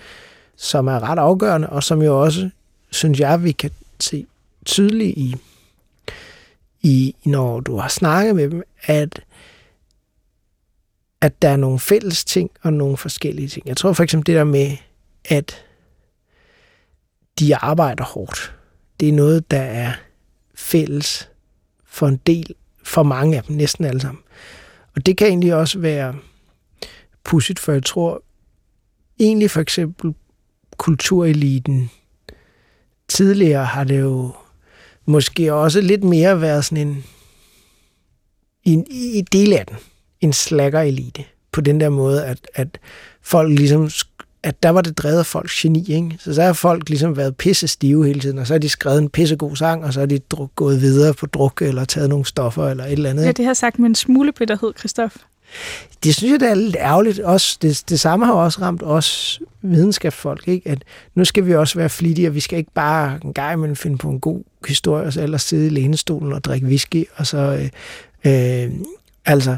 som 0.57 0.87
er 0.87 1.03
ret 1.03 1.19
afgørende, 1.19 1.71
og 1.71 1.83
som 1.83 2.03
jo 2.03 2.23
også, 2.23 2.51
synes 2.91 3.21
jeg, 3.21 3.45
vi 3.45 3.53
kan 3.53 3.71
se 4.01 4.27
tydeligt 4.65 5.19
i, 5.19 5.37
i 6.83 7.15
når 7.25 7.61
du 7.61 7.77
har 7.77 7.89
snakket 7.89 8.37
med 8.37 8.51
dem, 8.51 8.63
at 8.83 9.21
at 11.25 11.43
der 11.43 11.49
er 11.49 11.57
nogle 11.57 11.79
fælles 11.79 12.25
ting 12.25 12.51
og 12.63 12.73
nogle 12.73 12.97
forskellige 12.97 13.49
ting. 13.49 13.69
Jeg 13.69 13.77
tror 13.77 13.93
for 13.93 14.03
eksempel 14.03 14.27
det 14.27 14.35
der 14.35 14.45
med, 14.45 14.77
at 15.25 15.65
de 17.39 17.57
arbejder 17.57 18.05
hårdt. 18.05 18.55
Det 19.01 19.09
er 19.09 19.13
noget, 19.13 19.51
der 19.51 19.61
er 19.61 19.93
fælles 20.55 21.31
for 21.85 22.09
en 22.09 22.17
del, 22.17 22.55
for 22.83 23.03
mange 23.03 23.37
af 23.37 23.43
dem, 23.43 23.57
næsten 23.57 23.85
alle 23.85 24.01
sammen. 24.01 24.23
Og 24.97 25.07
det 25.07 25.17
kan 25.17 25.27
egentlig 25.27 25.55
også 25.55 25.79
være 25.79 26.15
pudsigt, 27.25 27.59
for 27.59 27.73
jeg 27.73 27.85
tror 27.85 28.23
egentlig 29.19 29.51
for 29.51 29.61
eksempel 29.61 30.15
kultureliten 30.77 31.91
tidligere 33.09 33.65
har 33.65 33.85
det 33.85 34.01
jo 34.01 34.33
måske 35.05 35.55
også 35.55 35.81
lidt 35.81 36.05
mere 36.05 36.41
været 36.41 36.65
sådan 36.65 36.89
en, 36.89 37.05
en, 38.65 38.87
en 38.91 39.25
del 39.33 39.53
af 39.53 39.67
den, 39.67 39.77
en 40.25 40.33
slacker-elite. 40.33 41.25
På 41.53 41.61
den 41.61 41.81
der 41.81 41.89
måde, 41.89 42.25
at, 42.25 42.39
at 42.55 42.79
folk 43.23 43.59
ligesom 43.59 43.91
at 44.45 44.63
der 44.63 44.71
var 44.71 44.81
det 44.81 44.99
drevet 44.99 45.19
af 45.19 45.27
folks 45.27 45.61
geni, 45.61 45.93
ikke? 45.93 46.17
Så 46.19 46.35
så 46.35 46.43
har 46.43 46.53
folk 46.53 46.89
ligesom 46.89 47.17
været 47.17 47.37
pisse 47.37 47.69
stive 47.69 48.07
hele 48.07 48.21
tiden, 48.21 48.39
og 48.39 48.47
så 48.47 48.55
har 48.55 48.59
de 48.59 48.69
skrevet 48.69 48.99
en 48.99 49.09
pissegod 49.09 49.57
sang, 49.57 49.85
og 49.85 49.93
så 49.93 50.01
har 50.01 50.07
de 50.07 50.21
gået 50.57 50.81
videre 50.81 51.15
på 51.15 51.27
druk, 51.27 51.63
eller 51.63 51.85
taget 51.85 52.09
nogle 52.09 52.25
stoffer, 52.25 52.69
eller 52.69 52.85
et 52.85 52.93
eller 52.93 53.11
andet. 53.11 53.25
Ja, 53.25 53.33
det 53.33 53.45
har 53.45 53.55
sagt 53.55 53.79
med 53.79 53.89
en 53.89 53.95
smule 53.95 54.33
bitterhed, 54.33 54.73
Christoph. 54.79 55.17
Det 56.05 56.15
synes 56.15 56.33
jeg, 56.33 56.41
det 56.41 56.51
er 56.51 56.55
lidt 56.55 56.77
ærgerligt. 56.81 57.19
Også, 57.19 57.59
det, 57.63 57.85
det 57.89 58.01
samme 58.01 58.27
har 58.27 58.33
også 58.33 58.61
ramt 58.61 58.83
os 58.83 59.41
videnskabsfolk, 59.63 60.49
ikke? 60.49 60.69
at 60.69 60.85
nu 61.15 61.25
skal 61.25 61.47
vi 61.47 61.55
også 61.55 61.79
være 61.79 61.89
flittige, 61.89 62.29
og 62.29 62.35
vi 62.35 62.41
skal 62.41 62.59
ikke 62.59 62.71
bare 62.75 63.19
en 63.25 63.33
gang 63.33 63.53
imellem 63.53 63.77
finde 63.77 63.99
på 63.99 64.09
en 64.09 64.21
god 64.21 64.43
historie, 64.69 65.07
og 65.07 65.13
så 65.13 65.23
ellers 65.23 65.43
sidde 65.43 65.67
i 65.67 65.71
lænestolen 65.71 66.33
og 66.33 66.45
drikke 66.45 66.67
whisky, 66.67 67.05
og 67.17 67.27
så... 67.27 67.69
Øh, 68.25 68.65
øh, 68.65 68.71
altså, 69.25 69.57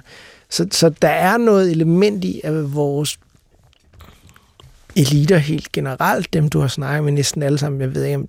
så, 0.50 0.66
så 0.70 0.88
der 0.88 1.08
er 1.08 1.36
noget 1.36 1.70
element 1.70 2.24
i, 2.24 2.40
at 2.44 2.74
vores 2.74 3.18
eliter 4.96 5.38
helt 5.38 5.72
generelt, 5.72 6.32
dem 6.32 6.48
du 6.48 6.60
har 6.60 6.68
snakket 6.68 7.04
med 7.04 7.12
næsten 7.12 7.42
alle 7.42 7.58
sammen, 7.58 7.80
jeg 7.80 7.94
ved 7.94 8.04
ikke, 8.04 8.26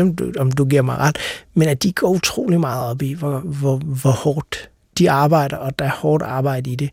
om, 0.00 0.16
du, 0.16 0.32
om 0.38 0.52
du 0.52 0.64
giver 0.64 0.82
mig 0.82 0.98
ret, 0.98 1.18
men 1.54 1.68
at 1.68 1.82
de 1.82 1.92
går 1.92 2.08
utrolig 2.08 2.60
meget 2.60 2.90
op 2.90 3.02
i, 3.02 3.12
hvor, 3.12 3.38
hvor, 3.38 3.76
hvor 3.76 4.10
hårdt 4.10 4.70
de 4.98 5.10
arbejder, 5.10 5.56
og 5.56 5.78
der 5.78 5.84
er 5.84 5.90
hårdt 5.90 6.22
arbejde 6.22 6.70
i 6.70 6.74
det. 6.74 6.90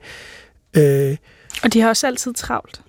Øh, 0.73 1.17
og 1.63 1.73
de 1.73 1.81
har 1.81 1.89
også 1.89 2.07
altid 2.07 2.33
travlt. 2.33 2.81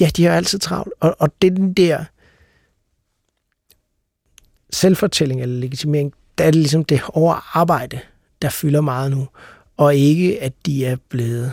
Ja, 0.00 0.08
de 0.16 0.24
har 0.24 0.32
altid 0.32 0.58
travlt. 0.58 0.92
Og, 1.00 1.16
og 1.18 1.42
det 1.42 1.56
den 1.56 1.72
der 1.72 2.04
selvfortælling 4.70 5.42
eller 5.42 5.60
legitimering, 5.60 6.12
der 6.38 6.44
er 6.44 6.50
det 6.50 6.60
ligesom 6.60 6.84
det 6.84 7.00
over 7.08 7.56
arbejde, 7.58 8.00
der 8.42 8.48
fylder 8.48 8.80
meget 8.80 9.10
nu. 9.10 9.28
Og 9.76 9.96
ikke, 9.96 10.42
at 10.42 10.52
de 10.66 10.86
er 10.86 10.96
blevet 11.08 11.52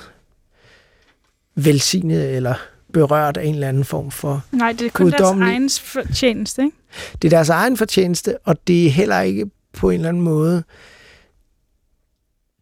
velsignet 1.56 2.36
eller 2.36 2.56
berørt 2.94 3.38
af 3.38 3.46
en 3.46 3.53
eller 3.53 3.68
anden 3.68 3.86
form 3.86 4.12
for 4.12 4.44
Nej, 4.51 4.72
det 4.72 4.86
er 4.86 4.89
kun 4.89 5.12
deres 5.12 5.22
egen 5.22 5.70
fortjeneste, 5.70 6.63
ikke? 6.63 6.77
Det 7.22 7.27
er 7.27 7.30
deres 7.30 7.50
egen 7.50 7.77
fortjeneste, 7.77 8.38
og 8.38 8.68
det 8.68 8.86
er 8.86 8.89
heller 8.89 9.22
ikke 9.22 9.50
på 9.74 9.89
en 9.89 9.96
eller 9.96 10.10
anden 10.10 10.24
måde... 10.24 10.63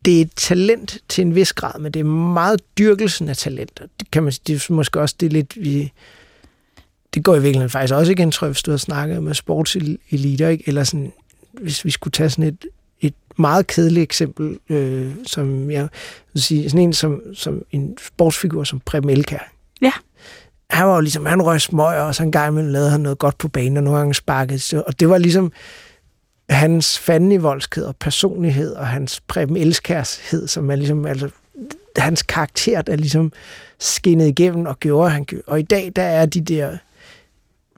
Det 0.06 0.18
er 0.18 0.22
et 0.22 0.32
talent 0.36 0.98
til 1.10 1.22
en 1.22 1.36
vis 1.36 1.54
grad, 1.54 1.80
men 1.80 1.92
det 1.92 2.00
er 2.00 2.04
meget 2.04 2.62
dyrkelsen 2.78 3.30
af 3.30 3.38
talent. 3.38 3.82
Det 4.00 4.12
kan 4.12 4.24
man 4.24 4.34
det 4.48 4.70
er 4.70 4.74
måske 4.74 5.00
også 5.00 5.16
det 5.20 5.34
lidt, 5.34 5.62
vi... 5.62 5.92
Det 7.14 7.24
går 7.24 7.36
i 7.36 7.42
virkeligheden 7.42 7.70
faktisk 7.70 7.94
også 7.94 8.12
igen, 8.12 8.32
tror 8.32 8.48
jeg, 8.48 8.52
hvis 8.52 8.64
du 8.64 8.72
har 8.72 8.78
snakket 8.78 9.24
med 9.24 9.34
sportseliter, 9.34 10.50
ikke? 10.50 10.64
eller 10.68 10.84
sådan, 10.84 11.14
hvis 11.54 11.86
vi 11.86 11.92
skulle 11.92 12.12
tage 12.12 12.30
sådan 12.30 12.44
et 12.44 12.66
meget 13.38 13.68
kedeligt 13.68 14.04
eksempel, 14.04 14.60
øh, 14.70 15.12
som 15.28 15.72
jeg 15.72 15.88
vil 16.34 16.44
sige, 16.44 16.70
sådan 16.70 16.82
en 16.82 16.94
som, 16.94 17.22
som 17.34 17.62
en 17.72 17.98
sportsfigur 18.08 18.64
som 18.64 18.82
Prem 18.86 19.10
Elkær. 19.10 19.52
Ja 19.82 19.92
han 20.72 20.88
var 20.88 20.96
jo 20.96 21.02
ligesom, 21.02 21.26
han 21.26 21.42
røg 21.42 21.62
smøg, 21.62 22.00
og 22.00 22.16
så 22.16 22.24
en 22.24 22.32
gang 22.32 22.52
imellem 22.52 22.72
lavede 22.72 22.90
han 22.90 23.00
noget 23.00 23.20
godt 23.20 23.38
på 23.38 23.48
banen, 23.48 23.78
og 23.78 23.84
nogle 23.84 24.00
gange 24.00 24.14
sparkede. 24.14 24.84
Og 24.84 25.00
det 25.00 25.10
var 25.10 25.18
ligesom 25.18 25.52
hans 26.50 27.00
fandenivoldskhed 27.00 27.84
og 27.84 27.96
personlighed, 27.96 28.74
og 28.74 28.88
hans 28.88 29.22
Preben 29.28 29.58
Elskærshed, 29.58 30.48
som 30.48 30.72
er 30.72 30.76
ligesom, 30.76 31.06
altså, 31.06 31.30
hans 31.98 32.24
karakter, 32.24 32.82
der 32.82 32.96
ligesom 32.96 33.32
skinnede 33.80 34.30
igennem 34.30 34.66
og 34.66 34.80
gjorde, 34.80 35.10
han 35.10 35.26
gjorde. 35.26 35.44
Og 35.48 35.60
i 35.60 35.64
dag, 35.64 35.92
der 35.96 36.04
er 36.04 36.26
de 36.26 36.42
der, 36.42 36.78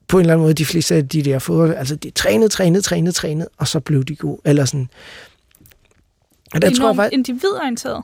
på 0.07 0.17
en 0.17 0.21
eller 0.21 0.33
anden 0.33 0.43
måde, 0.43 0.53
de 0.53 0.65
fleste 0.65 0.95
af 0.95 1.09
de 1.09 1.23
der 1.23 1.39
fodbold, 1.39 1.75
altså 1.75 1.95
de 1.95 2.09
trænede, 2.09 2.49
trænede, 2.49 2.81
trænede, 2.81 3.11
trænede, 3.11 3.49
og 3.57 3.67
så 3.67 3.79
blev 3.79 4.03
de 4.03 4.15
gode. 4.15 4.41
Eller 4.45 4.65
sådan. 4.65 4.89
Og 6.53 6.61
der 6.61 6.75
tror 6.75 6.87
jeg 6.87 6.95
faktisk, 6.95 7.13
individorienteret. 7.13 8.03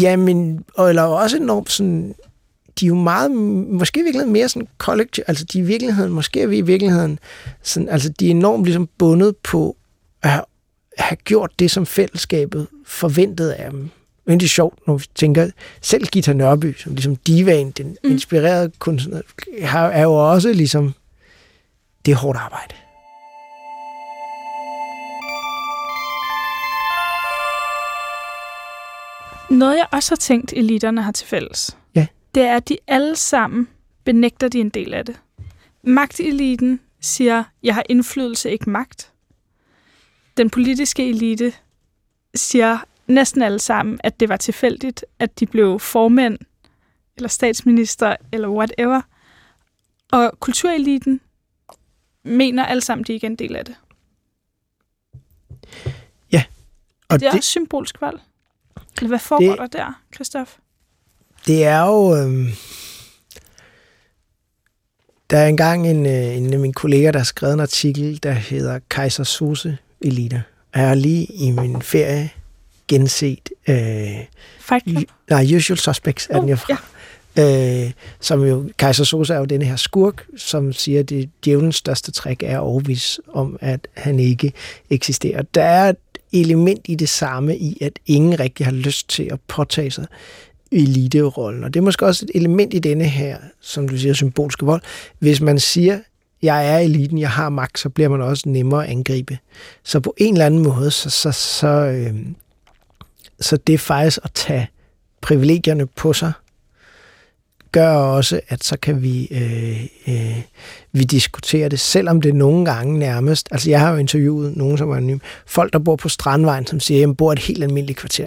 Jamen, 0.00 0.64
eller 0.78 1.02
også 1.02 1.36
enormt 1.36 1.70
sådan 1.70 2.14
de 2.80 2.86
er 2.86 2.88
jo 2.88 2.94
meget, 2.94 3.30
måske 3.30 4.00
i 4.00 4.02
virkeligheden 4.02 4.32
mere 4.32 4.48
sådan 4.48 4.68
kollektiv, 4.78 5.24
altså 5.26 5.44
de 5.44 5.58
i 5.58 5.62
virkeligheden, 5.62 6.12
måske 6.12 6.40
er 6.40 6.46
vi 6.46 6.58
i 6.58 6.60
virkeligheden, 6.60 7.18
sådan, 7.62 7.88
altså 7.88 8.08
de 8.08 8.26
er 8.26 8.30
enormt 8.30 8.64
ligesom 8.64 8.88
bundet 8.98 9.36
på 9.36 9.76
at 10.22 10.30
have, 10.30 10.44
have 10.98 11.16
gjort 11.16 11.50
det, 11.58 11.70
som 11.70 11.86
fællesskabet 11.86 12.66
forventede 12.86 13.54
af 13.54 13.70
dem. 13.70 13.90
Men 14.26 14.40
det 14.40 14.46
er 14.46 14.50
sjovt, 14.50 14.86
når 14.86 14.96
vi 14.96 15.04
tænker, 15.14 15.50
selv 15.80 16.06
Gita 16.06 16.32
Nørby, 16.32 16.74
som 16.78 16.92
ligesom 16.92 17.16
divaen, 17.16 17.70
den 17.70 17.86
mm. 18.04 18.10
inspirerede 18.10 18.72
kunstner, 18.78 19.20
er 19.72 20.02
jo 20.02 20.32
også 20.32 20.52
ligesom, 20.52 20.94
det 22.06 22.12
er 22.12 22.16
hårdt 22.16 22.38
arbejde. 22.38 22.74
Noget, 29.52 29.76
jeg 29.76 29.86
også 29.92 30.10
har 30.10 30.16
tænkt, 30.16 30.52
eliterne 30.52 31.02
har 31.02 31.12
til 31.12 31.26
fælles, 31.26 31.76
det 32.34 32.42
er, 32.42 32.56
at 32.56 32.68
de 32.68 32.78
alle 32.86 33.16
sammen 33.16 33.68
benægter 34.04 34.48
de 34.48 34.60
en 34.60 34.68
del 34.68 34.94
af 34.94 35.06
det. 35.06 35.20
Magteliten 35.82 36.80
siger, 37.00 37.44
jeg 37.62 37.74
har 37.74 37.82
indflydelse, 37.88 38.50
ikke 38.50 38.70
magt. 38.70 39.12
Den 40.36 40.50
politiske 40.50 41.08
elite 41.08 41.52
siger, 42.34 42.78
næsten 43.06 43.42
alle 43.42 43.58
sammen, 43.58 44.00
at 44.04 44.20
det 44.20 44.28
var 44.28 44.36
tilfældigt, 44.36 45.04
at 45.18 45.40
de 45.40 45.46
blev 45.46 45.80
formænd, 45.80 46.38
eller 47.16 47.28
statsminister, 47.28 48.16
eller 48.32 48.48
whatever. 48.48 49.00
Og 50.12 50.32
kultureliten 50.40 51.20
mener 52.22 52.64
alle 52.64 52.80
sammen, 52.80 53.04
de 53.04 53.12
ikke 53.12 53.26
er 53.26 53.30
en 53.30 53.36
del 53.36 53.56
af 53.56 53.64
det. 53.64 53.76
Ja. 56.32 56.44
Og 57.08 57.20
det 57.20 57.26
er 57.26 57.30
det, 57.30 57.38
også 57.38 57.50
symbolsk 57.50 58.00
valg. 58.00 58.20
Eller 59.02 59.08
hvad 59.08 59.18
foregår 59.18 59.62
det, 59.62 59.72
der 59.72 59.78
der, 59.78 60.02
Christoph? 60.14 60.50
Det 61.46 61.64
er 61.64 61.80
jo... 61.86 62.16
Øh, 62.16 62.54
der 65.30 65.38
er 65.38 65.46
engang 65.46 65.90
en, 65.90 66.06
øh, 66.06 66.36
en 66.36 66.52
af 66.52 66.58
mine 66.58 66.72
kolleger, 66.72 67.12
der 67.12 67.18
har 67.18 67.24
skrevet 67.24 67.54
en 67.54 67.60
artikel, 67.60 68.22
der 68.22 68.32
hedder 68.32 68.78
Kaiser 68.90 69.24
Sose 69.24 69.78
Elite. 70.00 70.42
Jeg 70.74 70.88
har 70.88 70.94
lige 70.94 71.24
i 71.24 71.50
min 71.50 71.82
ferie 71.82 72.30
genset... 72.88 73.48
Øh, 73.68 73.76
Fight 74.60 74.84
Club? 74.88 75.04
Nej, 75.30 75.46
Usual 75.56 75.78
Suspects 75.78 76.28
er 76.30 76.36
oh, 76.36 76.40
den 76.40 76.48
jo 76.48 76.56
fra. 76.56 76.82
Ja. 77.36 77.84
Øh, 77.86 77.90
som 78.20 78.42
jo, 78.44 78.70
Kaiser 78.78 79.04
Sosa 79.04 79.34
er 79.34 79.38
jo 79.38 79.44
denne 79.44 79.64
her 79.64 79.76
skurk, 79.76 80.26
som 80.36 80.72
siger, 80.72 81.00
at 81.00 81.08
det 81.08 81.30
djævelens 81.44 81.76
største 81.76 82.12
træk 82.12 82.42
er 82.42 82.58
overvis 82.58 83.20
om, 83.28 83.56
at 83.60 83.88
han 83.96 84.18
ikke 84.18 84.52
eksisterer. 84.90 85.42
Der 85.42 85.62
er 85.62 85.92
element 86.32 86.80
i 86.84 86.94
det 86.94 87.08
samme 87.08 87.56
i, 87.56 87.78
at 87.80 87.98
ingen 88.06 88.40
rigtig 88.40 88.66
har 88.66 88.72
lyst 88.72 89.08
til 89.08 89.28
at 89.32 89.40
påtage 89.40 89.90
sig 89.90 90.06
eliterollen. 90.72 91.64
Og 91.64 91.74
det 91.74 91.80
er 91.80 91.84
måske 91.84 92.06
også 92.06 92.24
et 92.24 92.30
element 92.34 92.74
i 92.74 92.78
denne 92.78 93.04
her, 93.04 93.38
som 93.60 93.88
du 93.88 93.96
siger, 93.96 94.14
symbolske 94.14 94.66
vold. 94.66 94.82
Hvis 95.18 95.40
man 95.40 95.58
siger, 95.58 95.98
jeg 96.42 96.68
er 96.68 96.78
eliten, 96.78 97.18
jeg 97.18 97.30
har 97.30 97.48
magt, 97.48 97.78
så 97.78 97.88
bliver 97.88 98.08
man 98.08 98.22
også 98.22 98.48
nemmere 98.48 98.84
at 98.84 98.90
angribe. 98.90 99.38
Så 99.82 100.00
på 100.00 100.14
en 100.16 100.34
eller 100.34 100.46
anden 100.46 100.62
måde, 100.62 100.90
så, 100.90 101.10
så, 101.10 101.32
så, 101.32 101.68
øh, 101.68 102.14
så 103.40 103.56
det 103.56 103.80
faktisk 103.80 104.18
at 104.24 104.30
tage 104.34 104.68
privilegierne 105.20 105.86
på 105.86 106.12
sig, 106.12 106.32
gør 107.72 107.94
også, 107.94 108.40
at 108.48 108.64
så 108.64 108.76
kan 108.82 109.02
vi, 109.02 109.28
øh, 109.30 109.86
øh, 110.08 110.42
vi 110.92 111.04
diskutere 111.04 111.68
det, 111.68 111.80
selvom 111.80 112.20
det 112.20 112.34
nogle 112.34 112.64
gange 112.64 112.98
nærmest, 112.98 113.48
altså 113.50 113.70
jeg 113.70 113.80
har 113.80 113.90
jo 113.90 113.96
interviewet 113.96 114.56
nogen, 114.56 114.78
som 114.78 114.90
er 114.90 114.96
anonyme, 114.96 115.20
folk, 115.46 115.72
der 115.72 115.78
bor 115.78 115.96
på 115.96 116.08
Strandvejen, 116.08 116.66
som 116.66 116.80
siger, 116.80 116.98
at 116.98 117.08
jeg 117.08 117.16
bor 117.16 117.32
et 117.32 117.38
helt 117.38 117.62
almindeligt 117.62 117.98
kvarter. 117.98 118.26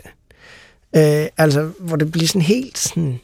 Øh, 0.96 1.28
altså, 1.38 1.70
hvor 1.80 1.96
det 1.96 2.12
bliver 2.12 2.28
sådan 2.28 2.42
helt 2.42 2.78
sådan... 2.78 3.20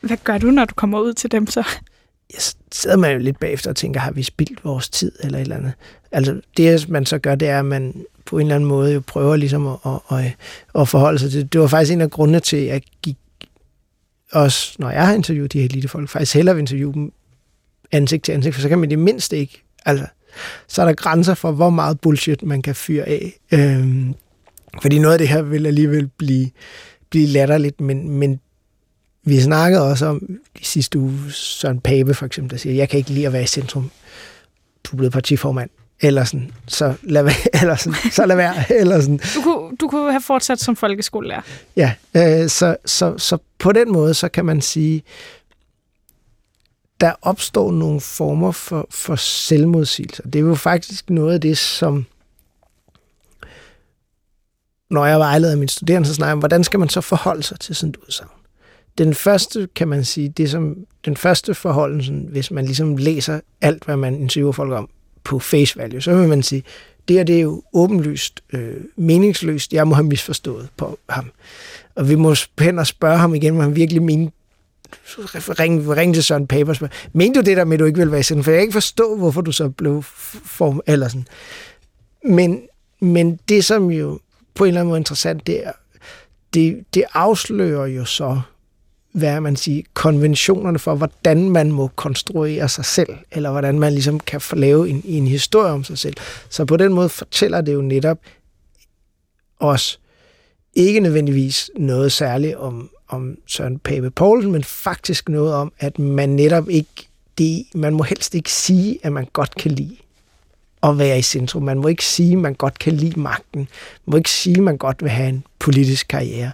Hvad 0.00 0.16
gør 0.24 0.38
du, 0.38 0.46
når 0.46 0.64
du 0.64 0.74
kommer 0.74 1.00
ud 1.00 1.12
til 1.12 1.32
dem 1.32 1.46
så? 1.46 1.64
Jeg 2.34 2.42
sidder 2.72 2.96
man 2.96 3.12
jo 3.12 3.18
lidt 3.18 3.40
bagefter 3.40 3.70
og 3.70 3.76
tænker, 3.76 4.00
har 4.00 4.10
vi 4.10 4.22
spildt 4.22 4.64
vores 4.64 4.88
tid 4.88 5.12
eller 5.20 5.38
et 5.38 5.42
eller 5.42 5.56
andet? 5.56 5.72
Altså, 6.12 6.40
det 6.56 6.88
man 6.88 7.06
så 7.06 7.18
gør, 7.18 7.34
det 7.34 7.48
er, 7.48 7.58
at 7.58 7.64
man 7.64 8.04
på 8.24 8.38
en 8.38 8.46
eller 8.46 8.54
anden 8.54 8.68
måde 8.68 8.94
jo 8.94 9.02
prøver 9.06 9.36
ligesom 9.36 9.66
at, 9.66 9.76
at, 9.84 10.18
at, 10.18 10.36
at 10.80 10.88
forholde 10.88 11.18
sig 11.18 11.30
til 11.30 11.40
det. 11.42 11.52
Det 11.52 11.60
var 11.60 11.66
faktisk 11.66 11.92
en 11.92 12.00
af 12.00 12.10
grundene 12.10 12.40
til, 12.40 12.56
at 12.56 12.66
jeg 12.66 12.82
gik 13.02 13.16
også, 14.32 14.76
når 14.78 14.90
jeg 14.90 15.06
har 15.06 15.14
interviewet 15.14 15.52
de 15.52 15.60
her 15.60 15.68
lille 15.68 15.88
folk, 15.88 16.08
faktisk 16.08 16.34
hellere 16.34 16.54
vil 16.54 16.60
interviewe 16.60 16.92
dem 16.92 17.12
ansigt 17.92 18.24
til 18.24 18.32
ansigt, 18.32 18.54
for 18.54 18.62
så 18.62 18.68
kan 18.68 18.78
man 18.78 18.90
det 18.90 18.98
mindste 18.98 19.38
ikke, 19.38 19.62
altså, 19.86 20.06
så 20.68 20.82
er 20.82 20.86
der 20.86 20.92
grænser 20.92 21.34
for, 21.34 21.52
hvor 21.52 21.70
meget 21.70 22.00
bullshit 22.00 22.42
man 22.42 22.62
kan 22.62 22.74
fyre 22.74 23.04
af. 23.04 23.40
Øhm, 23.52 24.14
fordi 24.82 24.98
noget 24.98 25.12
af 25.12 25.18
det 25.18 25.28
her 25.28 25.42
vil 25.42 25.66
alligevel 25.66 26.08
blive, 26.08 26.50
blive 27.10 27.26
latterligt, 27.26 27.80
men, 27.80 28.10
men 28.10 28.40
vi 29.24 29.40
snakkede 29.40 29.90
også 29.90 30.06
om 30.06 30.38
de 30.58 30.64
sidste 30.64 30.98
uge, 30.98 31.18
Søren 31.30 31.80
Pape 31.80 32.14
for 32.14 32.26
eksempel, 32.26 32.50
der 32.50 32.56
siger, 32.56 32.74
jeg 32.74 32.88
kan 32.88 32.98
ikke 32.98 33.10
lide 33.10 33.26
at 33.26 33.32
være 33.32 33.42
i 33.42 33.46
centrum. 33.46 33.90
Du 34.84 34.90
er 34.92 34.96
blevet 34.96 35.12
partiformand. 35.12 35.70
Eller 36.02 36.24
sådan, 36.24 36.52
så 36.66 36.94
lad 37.02 37.22
være, 37.22 37.34
eller 37.60 37.76
sådan, 37.76 38.10
så 38.10 38.26
lad 38.26 38.36
være, 38.36 38.54
eller 38.80 39.00
sådan. 39.00 39.20
Du 39.34 39.42
kunne, 39.42 39.76
du 39.76 39.88
kunne 39.88 40.10
have 40.10 40.22
fortsat 40.22 40.60
som 40.60 40.76
folkeskolelærer. 40.76 41.42
Ja, 41.76 41.92
øh, 42.16 42.48
så, 42.48 42.76
så, 42.84 43.18
så 43.18 43.38
på 43.58 43.72
den 43.72 43.92
måde, 43.92 44.14
så 44.14 44.28
kan 44.28 44.44
man 44.44 44.60
sige, 44.60 45.02
der 47.00 47.12
opstår 47.22 47.72
nogle 47.72 48.00
former 48.00 48.52
for, 48.52 48.86
for 48.90 49.16
selvmodsigelser. 49.16 50.22
Det 50.22 50.34
er 50.34 50.40
jo 50.40 50.54
faktisk 50.54 51.10
noget 51.10 51.34
af 51.34 51.40
det, 51.40 51.58
som 51.58 52.06
når 54.90 55.06
jeg 55.06 55.18
vejleder 55.18 55.56
mine 55.56 55.68
studerende, 55.68 56.08
så 56.08 56.14
snakker 56.14 56.30
jeg 56.30 56.32
om, 56.32 56.38
hvordan 56.38 56.64
skal 56.64 56.80
man 56.80 56.88
så 56.88 57.00
forholde 57.00 57.42
sig 57.42 57.60
til 57.60 57.74
sådan 57.74 57.90
et 57.90 57.96
udsagn? 57.96 58.30
Den 58.98 59.14
første, 59.14 59.68
kan 59.74 59.88
man 59.88 60.04
sige, 60.04 60.28
det 60.28 60.50
som, 60.50 60.76
den 61.04 61.16
første 61.16 61.54
forholdelse, 61.54 62.12
hvis 62.12 62.50
man 62.50 62.64
ligesom 62.64 62.96
læser 62.96 63.40
alt, 63.60 63.84
hvad 63.84 63.96
man 63.96 64.14
interviewer 64.14 64.52
folk 64.52 64.72
om 64.72 64.88
på 65.30 65.38
face 65.38 65.78
value, 65.78 66.00
så 66.00 66.14
vil 66.14 66.28
man 66.28 66.42
sige, 66.42 66.62
det 67.08 67.16
her 67.16 67.24
det 67.24 67.36
er 67.36 67.40
jo 67.40 67.62
åbenlyst 67.72 68.40
øh, 68.52 68.76
meningsløst. 68.96 69.72
Jeg 69.72 69.88
må 69.88 69.94
have 69.94 70.06
misforstået 70.06 70.68
på 70.76 70.98
ham. 71.08 71.30
Og 71.94 72.08
vi 72.08 72.14
må 72.14 72.34
hen 72.58 72.78
og 72.78 72.86
spørge 72.86 73.18
ham 73.18 73.34
igen, 73.34 73.54
om 73.54 73.60
han 73.60 73.76
virkelig 73.76 74.02
mener, 74.02 74.30
ring, 75.60 75.96
ring 75.96 76.14
til 76.14 76.24
Søren 76.24 76.46
Paper 76.46 76.68
og 76.68 76.76
spørge, 76.76 76.92
du 77.34 77.40
det 77.40 77.56
der 77.56 77.64
med, 77.64 77.72
at 77.72 77.80
du 77.80 77.84
ikke 77.84 77.98
vil 77.98 78.12
være 78.12 78.22
sådan? 78.22 78.44
For 78.44 78.50
jeg 78.50 78.58
kan 78.58 78.62
ikke 78.62 78.72
forstå, 78.72 79.16
hvorfor 79.16 79.40
du 79.40 79.52
så 79.52 79.68
blev 79.68 80.02
form, 80.44 80.80
eller 80.86 81.08
sådan. 81.08 81.26
Men, 82.24 82.62
men 83.00 83.38
det, 83.48 83.64
som 83.64 83.90
jo 83.90 84.20
på 84.54 84.64
en 84.64 84.68
eller 84.68 84.80
anden 84.80 84.88
måde 84.88 85.00
interessant, 85.00 85.46
det, 85.46 85.66
er, 85.66 85.72
det, 86.54 86.84
det 86.94 87.04
afslører 87.14 87.86
jo 87.86 88.04
så, 88.04 88.40
hvad 89.12 89.40
man 89.40 89.56
siger, 89.56 89.82
konventionerne 89.94 90.78
for, 90.78 90.94
hvordan 90.94 91.50
man 91.50 91.72
må 91.72 91.86
konstruere 91.86 92.68
sig 92.68 92.84
selv, 92.84 93.16
eller 93.30 93.50
hvordan 93.50 93.78
man 93.78 93.92
ligesom 93.92 94.20
kan 94.20 94.40
lave 94.52 94.88
en, 94.88 95.02
en 95.04 95.26
historie 95.26 95.72
om 95.72 95.84
sig 95.84 95.98
selv. 95.98 96.14
Så 96.48 96.64
på 96.64 96.76
den 96.76 96.92
måde 96.92 97.08
fortæller 97.08 97.60
det 97.60 97.74
jo 97.74 97.82
netop 97.82 98.18
os 99.60 100.00
ikke 100.74 101.00
nødvendigvis 101.00 101.70
noget 101.76 102.12
særligt 102.12 102.56
om, 102.56 102.90
om 103.08 103.36
Søren 103.46 103.78
Pape 103.78 104.10
Poulsen, 104.10 104.52
men 104.52 104.64
faktisk 104.64 105.28
noget 105.28 105.54
om, 105.54 105.72
at 105.78 105.98
man 105.98 106.28
netop 106.28 106.68
ikke, 106.68 107.08
det, 107.38 107.64
man 107.74 107.94
må 107.94 108.02
helst 108.02 108.34
ikke 108.34 108.52
sige, 108.52 108.98
at 109.02 109.12
man 109.12 109.26
godt 109.32 109.54
kan 109.54 109.70
lide 109.70 109.96
at 110.82 110.98
være 110.98 111.18
i 111.18 111.22
centrum. 111.22 111.62
Man 111.62 111.78
må 111.78 111.88
ikke 111.88 112.04
sige, 112.04 112.32
at 112.32 112.38
man 112.38 112.54
godt 112.54 112.78
kan 112.78 112.92
lide 112.92 113.20
magten. 113.20 113.60
Man 113.60 114.12
må 114.12 114.16
ikke 114.16 114.30
sige, 114.30 114.56
at 114.56 114.62
man 114.62 114.76
godt 114.76 115.02
vil 115.02 115.10
have 115.10 115.28
en 115.28 115.44
politisk 115.58 116.08
karriere. 116.08 116.50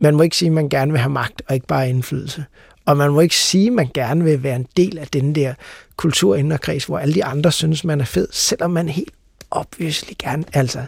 Man 0.00 0.16
må 0.16 0.22
ikke 0.22 0.36
sige, 0.36 0.46
at 0.46 0.52
man 0.52 0.68
gerne 0.68 0.92
vil 0.92 1.00
have 1.00 1.12
magt 1.12 1.42
og 1.48 1.54
ikke 1.54 1.66
bare 1.66 1.88
indflydelse. 1.88 2.44
Og 2.84 2.96
man 2.96 3.10
må 3.10 3.20
ikke 3.20 3.36
sige, 3.36 3.66
at 3.66 3.72
man 3.72 3.88
gerne 3.94 4.24
vil 4.24 4.42
være 4.42 4.56
en 4.56 4.66
del 4.76 4.98
af 4.98 5.06
den 5.06 5.34
der 5.34 5.54
kulturinderkreds, 5.96 6.84
hvor 6.84 6.98
alle 6.98 7.14
de 7.14 7.24
andre 7.24 7.52
synes, 7.52 7.84
man 7.84 8.00
er 8.00 8.04
fed, 8.04 8.28
selvom 8.32 8.70
man 8.70 8.88
helt 8.88 9.14
obviously 9.50 10.12
gerne 10.18 10.44
altså 10.52 10.84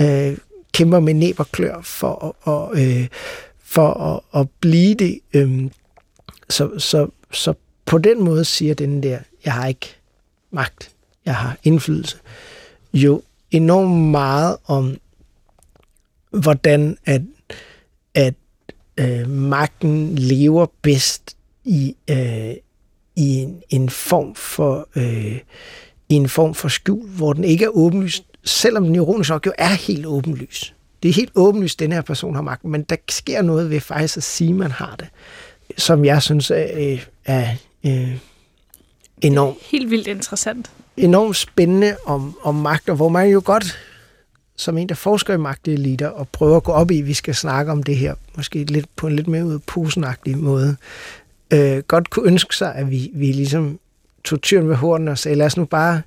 øh, 0.00 0.38
kæmper 0.72 1.00
med 1.00 1.14
næb 1.14 1.40
og 1.40 1.48
klør 1.52 1.80
for, 1.82 2.36
og, 2.42 2.82
øh, 2.82 3.08
for 3.62 3.92
at, 3.92 4.40
at 4.40 4.48
blive 4.60 4.94
det. 4.94 5.20
Øh, 5.34 5.70
så, 6.48 6.78
så, 6.78 7.08
så 7.32 7.54
på 7.86 7.98
den 7.98 8.22
måde 8.24 8.44
siger 8.44 8.74
den 8.74 9.02
der, 9.02 9.18
jeg 9.44 9.52
har 9.52 9.66
ikke 9.66 9.96
magt, 10.50 10.90
jeg 11.24 11.36
har 11.36 11.56
indflydelse, 11.64 12.16
jo 12.94 13.22
enormt 13.50 14.10
meget 14.10 14.56
om, 14.66 14.96
hvordan 16.30 16.96
at, 17.04 17.22
at 18.14 18.34
øh, 18.96 19.28
magten 19.28 20.14
lever 20.18 20.66
bedst 20.82 21.36
i, 21.64 21.96
øh, 22.10 22.54
i 23.16 23.36
en, 23.36 23.62
en 23.70 23.90
form 23.90 24.34
for 24.34 24.88
øh, 24.96 25.38
i 26.08 26.14
en 26.14 26.28
form 26.28 26.54
for 26.54 26.68
skjul, 26.68 27.08
hvor 27.08 27.32
den 27.32 27.44
ikke 27.44 27.64
er 27.64 27.68
åbenlyst, 27.68 28.24
selvom 28.44 28.84
den 28.84 28.94
ironisk 28.94 29.30
nok 29.30 29.46
jo 29.46 29.52
er 29.58 29.68
helt 29.68 30.06
åbenlys. 30.06 30.74
Det 31.02 31.08
er 31.08 31.12
helt 31.12 31.32
åbenlyst, 31.34 31.82
at 31.82 31.86
den 31.86 31.92
her 31.92 32.02
person 32.02 32.34
har 32.34 32.42
magten, 32.42 32.70
men 32.70 32.82
der 32.82 32.96
sker 33.08 33.42
noget 33.42 33.70
ved 33.70 33.80
faktisk 33.80 34.16
at 34.16 34.22
sige, 34.22 34.50
at 34.50 34.56
man 34.56 34.70
har 34.70 34.96
det, 34.96 35.08
som 35.78 36.04
jeg 36.04 36.22
synes 36.22 36.50
er, 36.50 36.98
er, 37.24 37.46
er 37.82 38.06
enormt... 39.22 39.56
Helt 39.70 39.90
vildt 39.90 40.06
interessant 40.06 40.70
enormt 40.96 41.36
spændende 41.36 41.96
om, 42.06 42.36
om 42.42 42.54
magt, 42.54 42.88
og 42.88 42.96
hvor 42.96 43.08
man 43.08 43.28
jo 43.28 43.42
godt, 43.44 43.78
som 44.56 44.78
en, 44.78 44.88
der 44.88 44.94
forsker 44.94 45.34
i 45.34 45.36
magteliter, 45.36 46.08
og 46.08 46.28
prøver 46.28 46.56
at 46.56 46.64
gå 46.64 46.72
op 46.72 46.90
i, 46.90 46.98
at 47.00 47.06
vi 47.06 47.14
skal 47.14 47.34
snakke 47.34 47.72
om 47.72 47.82
det 47.82 47.96
her, 47.96 48.14
måske 48.36 48.64
lidt 48.64 48.86
på 48.96 49.06
en 49.06 49.16
lidt 49.16 49.28
mere 49.28 49.60
posenagtig 49.66 50.38
måde, 50.38 50.76
øh, 51.52 51.78
godt 51.78 52.10
kunne 52.10 52.26
ønske 52.26 52.56
sig, 52.56 52.74
at 52.74 52.90
vi, 52.90 53.10
vi 53.14 53.26
ligesom 53.26 53.78
tog 54.24 54.42
tyren 54.42 54.68
ved 54.68 54.76
hornen 54.76 55.08
og 55.08 55.18
sagde, 55.18 55.38
lad 55.38 55.46
os 55.46 55.56
nu 55.56 55.64
bare 55.64 56.02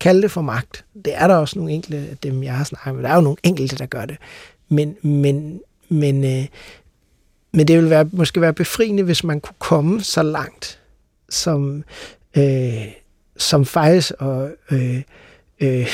kalde 0.00 0.22
det 0.22 0.30
for 0.30 0.40
magt. 0.40 0.84
Det 1.04 1.14
er 1.16 1.26
der 1.26 1.34
også 1.36 1.58
nogle 1.58 1.72
enkelte 1.72 1.98
af 1.98 2.16
dem, 2.16 2.42
jeg 2.42 2.56
har 2.56 2.64
snakket 2.64 2.94
med. 2.94 3.02
Der 3.02 3.08
er 3.08 3.14
jo 3.14 3.20
nogle 3.20 3.36
enkelte, 3.42 3.76
der 3.76 3.86
gør 3.86 4.04
det. 4.04 4.16
Men, 4.68 4.96
men, 5.02 5.60
men, 5.88 6.24
øh, 6.24 6.46
men 7.52 7.68
det 7.68 7.76
ville 7.76 7.90
være, 7.90 8.08
måske 8.12 8.40
være 8.40 8.52
befriende, 8.52 9.02
hvis 9.02 9.24
man 9.24 9.40
kunne 9.40 9.56
komme 9.58 10.02
så 10.02 10.22
langt, 10.22 10.80
som, 11.28 11.84
øh, 12.36 12.86
som 13.36 13.64
faktisk 13.64 14.12
og, 14.18 14.50
øh, 14.70 15.02
øh, 15.60 15.88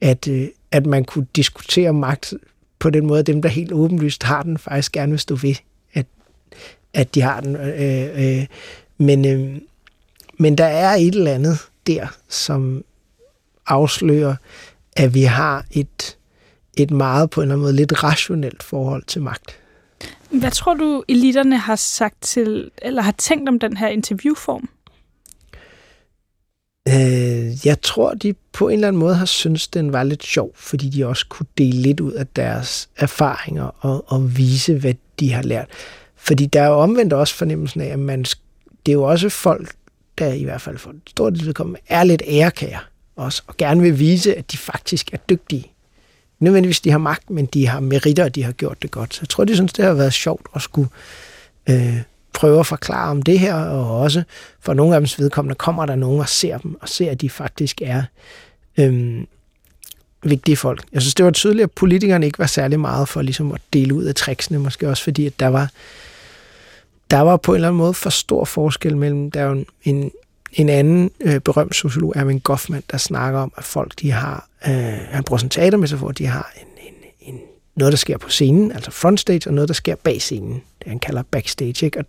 at, 0.00 0.28
øh, 0.28 0.48
at 0.70 0.86
man 0.86 1.04
kunne 1.04 1.26
diskutere 1.36 1.92
magt 1.92 2.34
på 2.78 2.90
den 2.90 3.06
måde, 3.06 3.20
at 3.20 3.26
dem, 3.26 3.42
der 3.42 3.48
helt 3.48 3.72
åbenlyst 3.72 4.22
har 4.22 4.42
den, 4.42 4.58
faktisk 4.58 4.92
gerne 4.92 5.12
vil 5.12 5.18
stå 5.18 5.34
ved, 5.34 5.54
at, 5.94 6.06
at 6.94 7.14
de 7.14 7.20
har 7.20 7.40
den. 7.40 7.56
Øh, 7.56 8.38
øh, 8.38 8.46
men, 8.98 9.24
øh, 9.24 9.60
men 10.38 10.58
der 10.58 10.64
er 10.64 10.94
et 10.94 11.14
eller 11.14 11.34
andet 11.34 11.58
der, 11.86 12.06
som 12.28 12.84
afslører, 13.66 14.36
at 14.96 15.14
vi 15.14 15.22
har 15.22 15.64
et, 15.70 16.16
et 16.76 16.90
meget 16.90 17.30
på 17.30 17.40
en 17.40 17.42
eller 17.42 17.54
anden 17.54 17.62
måde 17.62 17.76
lidt 17.76 18.04
rationelt 18.04 18.62
forhold 18.62 19.02
til 19.06 19.22
magt. 19.22 19.58
Hvad 20.30 20.50
tror 20.50 20.74
du, 20.74 21.04
eliterne 21.08 21.58
har 21.58 21.76
sagt 21.76 22.22
til, 22.22 22.70
eller 22.82 23.02
har 23.02 23.14
tænkt 23.18 23.48
om 23.48 23.58
den 23.58 23.76
her 23.76 23.88
interviewform? 23.88 24.68
Øh, 26.88 27.66
jeg 27.66 27.80
tror, 27.82 28.14
de 28.14 28.34
på 28.52 28.68
en 28.68 28.74
eller 28.74 28.88
anden 28.88 29.00
måde 29.00 29.14
har 29.14 29.24
syntes, 29.24 29.68
den 29.68 29.92
var 29.92 30.02
lidt 30.02 30.24
sjov, 30.24 30.50
fordi 30.54 30.88
de 30.88 31.06
også 31.06 31.26
kunne 31.28 31.46
dele 31.58 31.82
lidt 31.82 32.00
ud 32.00 32.12
af 32.12 32.26
deres 32.26 32.88
erfaringer 32.96 33.64
og, 33.80 34.04
og 34.06 34.36
vise, 34.36 34.74
hvad 34.74 34.94
de 35.20 35.32
har 35.32 35.42
lært. 35.42 35.68
Fordi 36.16 36.46
der 36.46 36.62
er 36.62 36.66
jo 36.66 36.74
omvendt 36.74 37.12
også 37.12 37.34
fornemmelsen 37.34 37.80
af, 37.80 37.86
at 37.86 37.98
man, 37.98 38.22
det 38.22 38.88
er 38.88 38.92
jo 38.92 39.02
også 39.02 39.28
folk, 39.28 39.74
der 40.18 40.32
i 40.32 40.44
hvert 40.44 40.60
fald 40.60 40.78
for 40.78 40.90
et 40.90 40.96
stort 41.06 41.46
vedkommende 41.46 41.80
er 41.88 42.04
lidt 42.04 42.22
ærekære 42.26 42.78
også, 43.16 43.42
og 43.46 43.56
gerne 43.56 43.82
vil 43.82 43.98
vise, 43.98 44.34
at 44.34 44.52
de 44.52 44.56
faktisk 44.56 45.12
er 45.12 45.16
dygtige. 45.16 45.70
Nødvendigvis 46.38 46.80
de 46.80 46.90
har 46.90 46.98
magt, 46.98 47.30
men 47.30 47.46
de 47.46 47.66
har 47.66 47.80
meritter, 47.80 48.24
og 48.24 48.34
de 48.34 48.42
har 48.42 48.52
gjort 48.52 48.82
det 48.82 48.90
godt. 48.90 49.14
Så 49.14 49.18
jeg 49.22 49.28
tror, 49.28 49.44
de 49.44 49.54
synes, 49.54 49.72
det 49.72 49.84
har 49.84 49.94
været 49.94 50.12
sjovt 50.12 50.46
at 50.54 50.62
skulle 50.62 50.88
øh, 51.70 52.00
prøve 52.34 52.60
at 52.60 52.66
forklare 52.66 53.10
om 53.10 53.22
det 53.22 53.38
her, 53.38 53.54
og 53.54 54.00
også 54.00 54.22
for 54.60 54.74
nogle 54.74 54.94
af 54.94 55.00
dems 55.00 55.18
vedkommende 55.18 55.54
kommer 55.54 55.86
der 55.86 55.96
nogen 55.96 56.20
og 56.20 56.28
ser 56.28 56.58
dem, 56.58 56.76
og 56.80 56.88
ser, 56.88 57.10
at 57.10 57.20
de 57.20 57.30
faktisk 57.30 57.82
er 57.82 58.02
øhm, 58.78 59.26
vigtige 60.22 60.56
folk. 60.56 60.84
Jeg 60.92 61.02
synes, 61.02 61.14
det 61.14 61.24
var 61.24 61.30
tydeligt, 61.30 61.64
at 61.64 61.70
politikerne 61.70 62.26
ikke 62.26 62.38
var 62.38 62.46
særlig 62.46 62.80
meget 62.80 63.08
for 63.08 63.22
ligesom 63.22 63.52
at 63.52 63.60
dele 63.72 63.94
ud 63.94 64.04
af 64.04 64.14
tricksene, 64.14 64.58
måske 64.58 64.88
også 64.88 65.02
fordi, 65.02 65.26
at 65.26 65.40
der 65.40 65.48
var 65.48 65.70
der 67.10 67.20
var 67.20 67.36
på 67.36 67.52
en 67.52 67.54
eller 67.54 67.68
anden 67.68 67.78
måde 67.78 67.94
for 67.94 68.10
stor 68.10 68.44
forskel 68.44 68.96
mellem, 68.96 69.30
der 69.30 69.40
er 69.40 69.44
jo 69.44 69.64
en, 69.82 70.10
en 70.52 70.68
anden 70.68 71.10
øh, 71.20 71.40
berømt 71.40 71.74
sociolog, 71.74 72.12
Erwin 72.16 72.38
Goffman, 72.38 72.82
der 72.90 72.98
snakker 72.98 73.40
om, 73.40 73.52
at 73.56 73.64
folk, 73.64 73.92
de 74.00 74.10
har, 74.10 74.48
øh, 74.66 74.72
han 75.10 75.24
bruger 75.24 75.38
sådan 75.38 75.46
en 75.46 75.50
teatermetafor, 75.50 76.10
de 76.10 76.26
har 76.26 76.52
en, 76.56 76.86
en, 76.86 77.34
en, 77.34 77.40
noget, 77.76 77.92
der 77.92 77.96
sker 77.96 78.18
på 78.18 78.28
scenen, 78.28 78.72
altså 78.72 78.90
frontstage, 78.90 79.40
og 79.46 79.54
noget, 79.54 79.68
der 79.68 79.74
sker 79.74 79.94
bag 79.94 80.22
scenen. 80.22 80.62
Det 80.78 80.88
han 80.88 80.98
kalder 80.98 81.22
backstage. 81.30 81.86
Ikke? 81.86 81.98
Og 81.98 82.04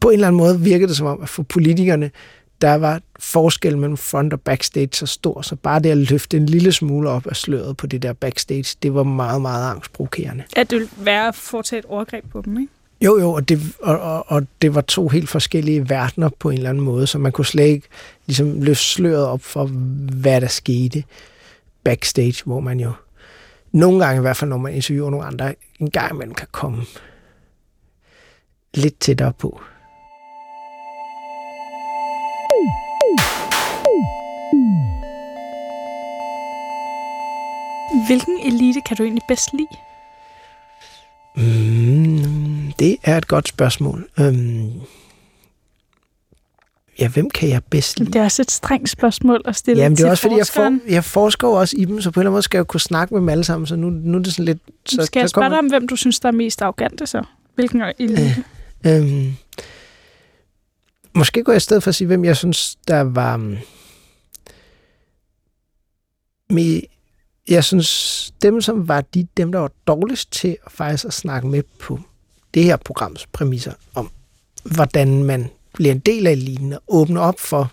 på 0.00 0.08
en 0.08 0.14
eller 0.14 0.26
anden 0.26 0.38
måde 0.38 0.60
virkede 0.60 0.88
det 0.88 0.96
som 0.96 1.06
om, 1.06 1.22
at 1.22 1.28
for 1.28 1.42
politikerne, 1.42 2.10
der 2.60 2.74
var 2.74 3.00
forskel 3.18 3.78
mellem 3.78 3.96
front 3.96 4.32
og 4.32 4.40
backstage 4.40 4.88
så 4.92 5.06
stor, 5.06 5.42
så 5.42 5.56
bare 5.56 5.80
det 5.80 5.90
at 5.90 5.96
løfte 5.96 6.36
en 6.36 6.46
lille 6.46 6.72
smule 6.72 7.10
op 7.10 7.26
af 7.26 7.36
sløret 7.36 7.76
på 7.76 7.86
det 7.86 8.02
der 8.02 8.12
backstage, 8.12 8.76
det 8.82 8.94
var 8.94 9.02
meget, 9.02 9.42
meget 9.42 9.70
angstprovokerende. 9.70 10.44
At 10.56 10.70
det 10.70 10.78
ville 10.78 10.90
være 10.96 11.28
at 11.28 11.34
foretage 11.34 11.78
et 11.78 11.84
overgreb 11.84 12.24
på 12.32 12.42
dem, 12.44 12.58
ikke? 12.60 12.72
Jo, 13.00 13.18
jo, 13.18 13.32
og 13.32 13.48
det, 13.48 13.60
og, 13.82 14.00
og, 14.00 14.24
og 14.28 14.46
det 14.62 14.74
var 14.74 14.80
to 14.80 15.08
helt 15.08 15.28
forskellige 15.28 15.88
verdener 15.88 16.28
på 16.38 16.50
en 16.50 16.56
eller 16.56 16.70
anden 16.70 16.84
måde, 16.84 17.06
så 17.06 17.18
man 17.18 17.32
kunne 17.32 17.46
slet 17.46 17.64
ikke 17.64 17.88
ligesom 18.26 18.62
løfte 18.62 18.84
sløret 18.84 19.26
op 19.26 19.42
for, 19.42 19.66
hvad 20.20 20.40
der 20.40 20.46
skete 20.46 21.04
backstage, 21.84 22.42
hvor 22.44 22.60
man 22.60 22.80
jo 22.80 22.92
nogle 23.72 24.04
gange, 24.04 24.18
i 24.18 24.20
hvert 24.20 24.36
fald 24.36 24.50
når 24.50 24.56
man 24.56 24.74
interviewer 24.74 25.10
nogle 25.10 25.26
andre, 25.26 25.54
en 25.78 25.90
gang 25.90 26.16
man 26.16 26.34
kan 26.34 26.48
komme 26.52 26.82
lidt 28.74 28.98
tættere 28.98 29.32
på. 29.32 29.60
Hvilken 38.06 38.38
elite 38.44 38.80
kan 38.86 38.96
du 38.96 39.02
egentlig 39.02 39.22
bedst 39.28 39.48
lide? 39.52 39.66
Mm, 41.36 42.72
det 42.78 42.96
er 43.02 43.16
et 43.16 43.28
godt 43.28 43.48
spørgsmål. 43.48 44.08
Øhm, 44.20 44.70
ja, 46.98 47.08
hvem 47.08 47.30
kan 47.30 47.48
jeg 47.48 47.64
bedst 47.64 47.98
lide? 47.98 48.12
Det 48.12 48.20
er 48.20 48.24
også 48.24 48.42
et 48.42 48.50
strengt 48.50 48.90
spørgsmål 48.90 49.42
at 49.44 49.56
stille 49.56 49.82
Jamen, 49.82 49.96
det 49.96 50.06
er 50.06 50.10
også 50.10 50.22
fordi, 50.22 50.36
jeg, 50.36 50.46
for, 50.46 50.78
jeg 50.88 51.04
forsker 51.04 51.48
også 51.48 51.76
i 51.78 51.84
dem, 51.84 52.00
så 52.00 52.10
på 52.10 52.20
en 52.20 52.22
eller 52.22 52.28
anden 52.28 52.34
måde 52.34 52.42
skal 52.42 52.58
jeg 52.58 52.60
jo 52.60 52.64
kunne 52.64 52.80
snakke 52.80 53.14
med 53.14 53.20
dem 53.20 53.28
alle 53.28 53.44
sammen, 53.44 53.66
så 53.66 53.76
nu, 53.76 53.90
nu 53.90 54.18
er 54.18 54.22
det 54.22 54.32
sådan 54.32 54.44
lidt... 54.44 54.58
Så, 54.86 55.02
Skal 55.06 55.20
jeg 55.20 55.30
spørge 55.30 55.50
dig 55.50 55.58
om, 55.58 55.66
hvem 55.66 55.88
du 55.88 55.96
synes, 55.96 56.20
der 56.20 56.28
er 56.28 56.32
mest 56.32 56.62
arrogante 56.62 57.06
så? 57.06 57.22
Hvilken 57.54 57.82
elite? 57.98 58.44
Øhm, 58.86 59.32
måske 61.14 61.44
går 61.44 61.52
jeg 61.52 61.56
i 61.56 61.60
stedet 61.60 61.82
for 61.82 61.88
at 61.88 61.94
sige, 61.94 62.06
hvem 62.06 62.24
jeg 62.24 62.36
synes, 62.36 62.76
der 62.88 63.00
var... 63.00 63.36
Mm, 63.36 63.52
um, 63.52 63.58
Med, 66.50 66.80
jeg 67.48 67.64
synes, 67.64 68.32
dem 68.42 68.60
som 68.60 68.88
var 68.88 69.00
de, 69.00 69.26
dem, 69.36 69.52
der 69.52 69.58
var 69.58 69.70
dårligst 69.86 70.32
til 70.32 70.56
at 70.66 70.72
faktisk 70.72 71.04
at 71.04 71.12
snakke 71.12 71.48
med 71.48 71.62
på 71.78 72.00
det 72.54 72.64
her 72.64 72.76
programs 72.76 73.26
præmisser 73.26 73.72
om, 73.94 74.10
hvordan 74.64 75.24
man 75.24 75.50
bliver 75.74 75.92
en 75.92 75.98
del 75.98 76.26
af 76.26 76.32
eliten 76.32 76.72
og 76.72 76.82
åbner 76.88 77.20
op 77.20 77.40
for 77.40 77.72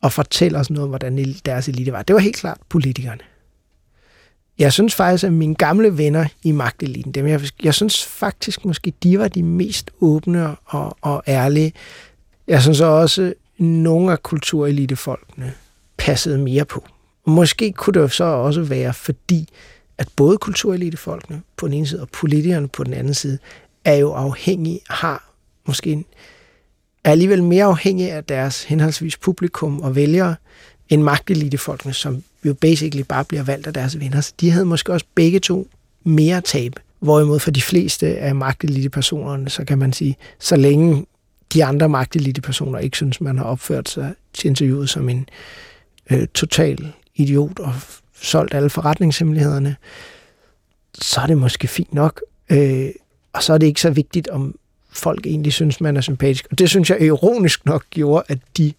og 0.00 0.12
fortælle 0.12 0.58
os 0.58 0.70
noget 0.70 0.82
om, 0.84 0.88
hvordan 0.88 1.34
deres 1.44 1.68
elite 1.68 1.92
var. 1.92 2.02
Det 2.02 2.14
var 2.14 2.20
helt 2.20 2.36
klart 2.36 2.58
politikerne. 2.68 3.20
Jeg 4.58 4.72
synes 4.72 4.94
faktisk, 4.94 5.24
at 5.24 5.32
mine 5.32 5.54
gamle 5.54 5.98
venner 5.98 6.26
i 6.42 6.52
magteliten, 6.52 7.12
dem 7.12 7.26
jeg, 7.26 7.40
jeg 7.62 7.74
synes 7.74 8.04
faktisk 8.04 8.64
måske, 8.64 8.92
de 9.02 9.18
var 9.18 9.28
de 9.28 9.42
mest 9.42 9.90
åbne 10.00 10.56
og, 10.64 10.96
og 11.00 11.22
ærlige. 11.28 11.72
Jeg 12.48 12.62
synes 12.62 12.80
også, 12.80 13.22
at 13.22 13.34
nogle 13.58 14.12
af 14.12 14.22
kulturelitefolkene 14.22 15.52
passede 15.96 16.38
mere 16.38 16.64
på. 16.64 16.84
Måske 17.26 17.72
kunne 17.72 18.02
det 18.02 18.12
så 18.12 18.24
også 18.24 18.62
være, 18.62 18.94
fordi 18.94 19.48
at 19.98 20.08
både 20.16 20.38
kulturelitefolkene 20.38 21.42
på 21.56 21.66
den 21.66 21.74
ene 21.74 21.86
side 21.86 22.00
og 22.00 22.08
politikerne 22.08 22.68
på 22.68 22.84
den 22.84 22.94
anden 22.94 23.14
side 23.14 23.38
er 23.84 23.94
jo 23.94 24.12
afhængige, 24.12 24.80
har 24.90 25.30
måske 25.66 25.92
en, 25.92 26.04
er 27.04 27.10
alligevel 27.10 27.42
mere 27.42 27.64
afhængige 27.64 28.12
af 28.12 28.24
deres 28.24 28.64
henholdsvis 28.64 29.16
publikum 29.16 29.80
og 29.80 29.96
vælgere, 29.96 30.36
end 30.88 31.02
magtelitefolkene, 31.02 31.92
som 31.92 32.22
jo 32.44 32.54
basically 32.54 33.04
bare 33.08 33.24
bliver 33.24 33.42
valgt 33.42 33.66
af 33.66 33.74
deres 33.74 34.00
venner. 34.00 34.20
Så 34.20 34.32
de 34.40 34.50
havde 34.50 34.64
måske 34.64 34.92
også 34.92 35.06
begge 35.14 35.40
to 35.40 35.68
mere 36.04 36.40
tab. 36.40 36.72
Hvorimod 36.98 37.38
for 37.38 37.50
de 37.50 37.62
fleste 37.62 38.18
af 38.18 38.34
magtelitepersonerne, 38.34 39.50
så 39.50 39.64
kan 39.64 39.78
man 39.78 39.92
sige, 39.92 40.16
så 40.38 40.56
længe 40.56 41.06
de 41.52 41.64
andre 41.64 41.88
magtelitepersoner 41.88 42.78
ikke 42.78 42.96
synes, 42.96 43.20
man 43.20 43.38
har 43.38 43.44
opført 43.44 43.88
sig 43.88 44.14
til 44.32 44.48
interviewet 44.48 44.90
som 44.90 45.08
en 45.08 45.28
øh, 46.10 46.26
total 46.26 46.92
idiot 47.14 47.58
og 47.58 47.74
solgt 48.22 48.54
alle 48.54 48.70
forretningshemmelighederne, 48.70 49.76
så 50.94 51.20
er 51.20 51.26
det 51.26 51.38
måske 51.38 51.68
fint 51.68 51.94
nok. 51.94 52.20
Øh, 52.50 52.88
og 53.32 53.42
så 53.42 53.52
er 53.52 53.58
det 53.58 53.66
ikke 53.66 53.80
så 53.80 53.90
vigtigt, 53.90 54.28
om 54.28 54.54
folk 54.92 55.26
egentlig 55.26 55.52
synes, 55.52 55.80
man 55.80 55.96
er 55.96 56.00
sympatisk. 56.00 56.46
Og 56.50 56.58
det 56.58 56.70
synes 56.70 56.90
jeg 56.90 57.00
ironisk 57.00 57.66
nok 57.66 57.84
gjorde, 57.90 58.24
at 58.28 58.38
de, 58.56 58.72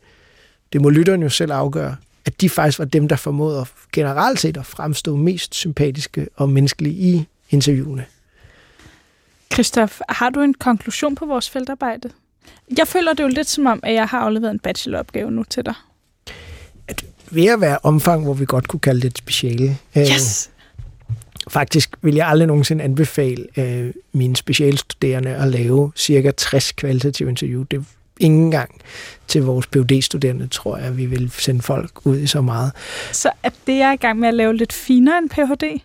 det 0.74 0.82
må 0.82 0.90
lytterne 0.90 1.24
jo 1.24 1.30
selv 1.30 1.52
afgøre, 1.52 1.96
at 2.26 2.42
de 2.42 2.50
faktisk 2.50 2.80
var 2.80 2.86
dem, 2.86 3.08
der 3.08 3.16
formåede 3.16 3.60
at 3.60 3.68
generelt 3.94 4.40
set 4.40 4.58
at 4.58 4.66
fremstå 4.66 5.16
mest 5.16 5.56
sympatiske 5.56 6.28
og 6.36 6.50
menneskelige 6.50 6.96
i 6.96 7.28
interviewene. 7.50 8.06
Christoph, 9.54 9.94
har 10.10 10.30
du 10.30 10.42
en 10.42 10.54
konklusion 10.54 11.16
på 11.16 11.26
vores 11.26 11.50
feltarbejde? 11.50 12.10
Jeg 12.78 12.88
føler 12.88 13.14
det 13.14 13.24
jo 13.24 13.28
lidt 13.28 13.48
som 13.50 13.66
om, 13.66 13.80
at 13.84 13.94
jeg 13.94 14.08
har 14.08 14.20
afleveret 14.20 14.52
en 14.52 14.60
bacheloropgave 14.60 15.32
nu 15.32 15.44
til 15.44 15.66
dig. 15.66 15.74
Ved 17.32 17.46
at 17.46 17.62
være 17.62 17.78
omfang, 17.84 18.24
hvor 18.24 18.34
vi 18.34 18.46
godt 18.46 18.68
kunne 18.68 18.80
kalde 18.80 19.02
det 19.02 19.08
et 19.08 19.18
speciale. 19.18 19.78
Øh, 19.96 20.02
Yes! 20.02 20.50
Faktisk 21.50 21.96
vil 22.02 22.16
jeg 22.16 22.28
aldrig 22.28 22.48
nogensinde 22.48 22.84
anbefale 22.84 23.46
øh, 23.58 23.94
mine 24.14 24.36
specialstuderende 24.36 25.30
at 25.30 25.48
lave 25.48 25.92
cirka 25.96 26.32
60 26.32 26.72
kvalitative 26.72 27.30
interview. 27.30 27.64
Det 27.64 27.86
ikke 28.20 28.36
engang 28.36 28.82
til 29.28 29.44
vores 29.44 29.68
phd 29.68 30.02
studerende 30.02 30.48
tror 30.48 30.78
jeg, 30.78 30.98
vi 30.98 31.06
vil 31.06 31.32
sende 31.38 31.62
folk 31.62 31.92
ud 32.06 32.20
i 32.20 32.28
så 32.28 32.42
meget. 32.42 32.72
Så 33.12 33.32
er 33.44 33.50
det, 33.68 33.78
jeg 33.78 33.90
er 33.90 33.94
i 33.94 33.96
gang 33.96 34.20
med 34.20 34.28
at 34.28 34.34
lave 34.34 34.56
lidt 34.56 34.74
finere 34.74 35.18
end 35.18 35.30
Ph.D.? 35.30 35.82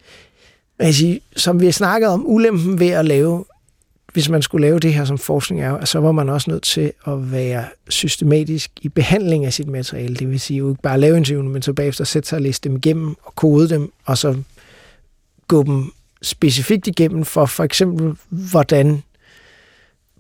Jeg 0.79 0.95
siger, 0.95 1.19
som 1.37 1.61
vi 1.61 1.65
har 1.65 1.73
snakket 1.73 2.09
om, 2.09 2.27
ulempen 2.27 2.81
ved 2.81 2.89
at 2.89 3.05
lave, 3.05 3.45
hvis 4.13 4.29
man 4.29 4.43
skulle 4.43 4.67
lave 4.67 4.79
det 4.79 4.95
her 4.95 5.05
som 5.05 5.19
forskning, 5.19 5.63
er 5.63 5.77
at 5.77 5.89
så 5.89 5.99
var 5.99 6.13
man 6.13 6.29
også 6.29 6.51
nødt 6.51 6.63
til 6.63 6.93
at 7.07 7.33
være 7.33 7.65
systematisk 7.89 8.71
i 8.83 8.89
behandling 8.89 9.45
af 9.45 9.53
sit 9.53 9.69
materiale. 9.69 10.17
Det 10.17 10.31
vil 10.31 10.41
sige 10.41 10.57
jo 10.57 10.71
ikke 10.71 10.83
bare 10.83 11.01
lave 11.01 11.17
interviewene, 11.17 11.51
men 11.51 11.63
så 11.63 11.73
bagefter 11.73 12.05
sætte 12.05 12.29
sig 12.29 12.37
og 12.37 12.43
læse 12.43 12.61
dem 12.65 12.77
igennem 12.77 13.17
og 13.23 13.35
kode 13.35 13.69
dem, 13.69 13.93
og 14.05 14.19
så 14.19 14.37
gå 15.49 15.63
dem 15.63 15.93
specifikt 16.23 16.87
igennem 16.87 17.25
for 17.25 17.47
for 17.47 17.65
eksempel, 17.65 18.17
hvordan 18.29 19.03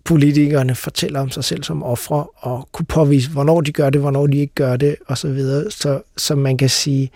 politikerne 0.05 0.75
fortæller 0.75 1.21
om 1.21 1.31
sig 1.31 1.45
selv 1.45 1.63
som 1.63 1.83
ofre, 1.83 2.27
og 2.37 2.69
kunne 2.73 2.87
påvise, 2.87 3.31
hvornår 3.31 3.61
de 3.61 3.73
gør 3.73 3.91
det, 3.91 4.01
hvornår 4.01 4.27
de 4.27 4.39
ikke 4.39 4.55
gør 4.55 4.77
det, 4.77 4.97
og 5.07 5.19
så 5.19 5.29
videre. 5.29 5.71
Så, 5.71 6.03
så 6.17 6.35
man 6.35 6.57
kan 6.57 6.69
sige, 6.69 7.11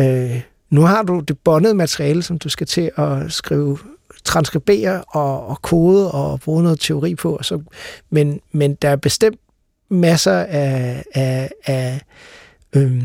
øh, 0.00 0.40
nu 0.70 0.80
har 0.80 1.02
du 1.02 1.20
det 1.20 1.38
bondede 1.38 1.74
materiale, 1.74 2.22
som 2.22 2.38
du 2.38 2.48
skal 2.48 2.66
til 2.66 2.90
at 2.96 3.32
skrive, 3.32 3.78
transkribere 4.24 5.04
og, 5.04 5.46
og 5.46 5.62
kode 5.62 6.10
og 6.10 6.40
bruge 6.40 6.62
noget 6.62 6.80
teori 6.80 7.14
på. 7.14 7.36
Og 7.36 7.44
så, 7.44 7.62
men, 8.10 8.40
men 8.52 8.74
der 8.74 8.88
er 8.88 8.96
bestemt 8.96 9.40
masser 9.88 10.38
af, 10.38 11.04
af, 11.14 11.50
af, 11.66 12.00
øh, 12.76 13.04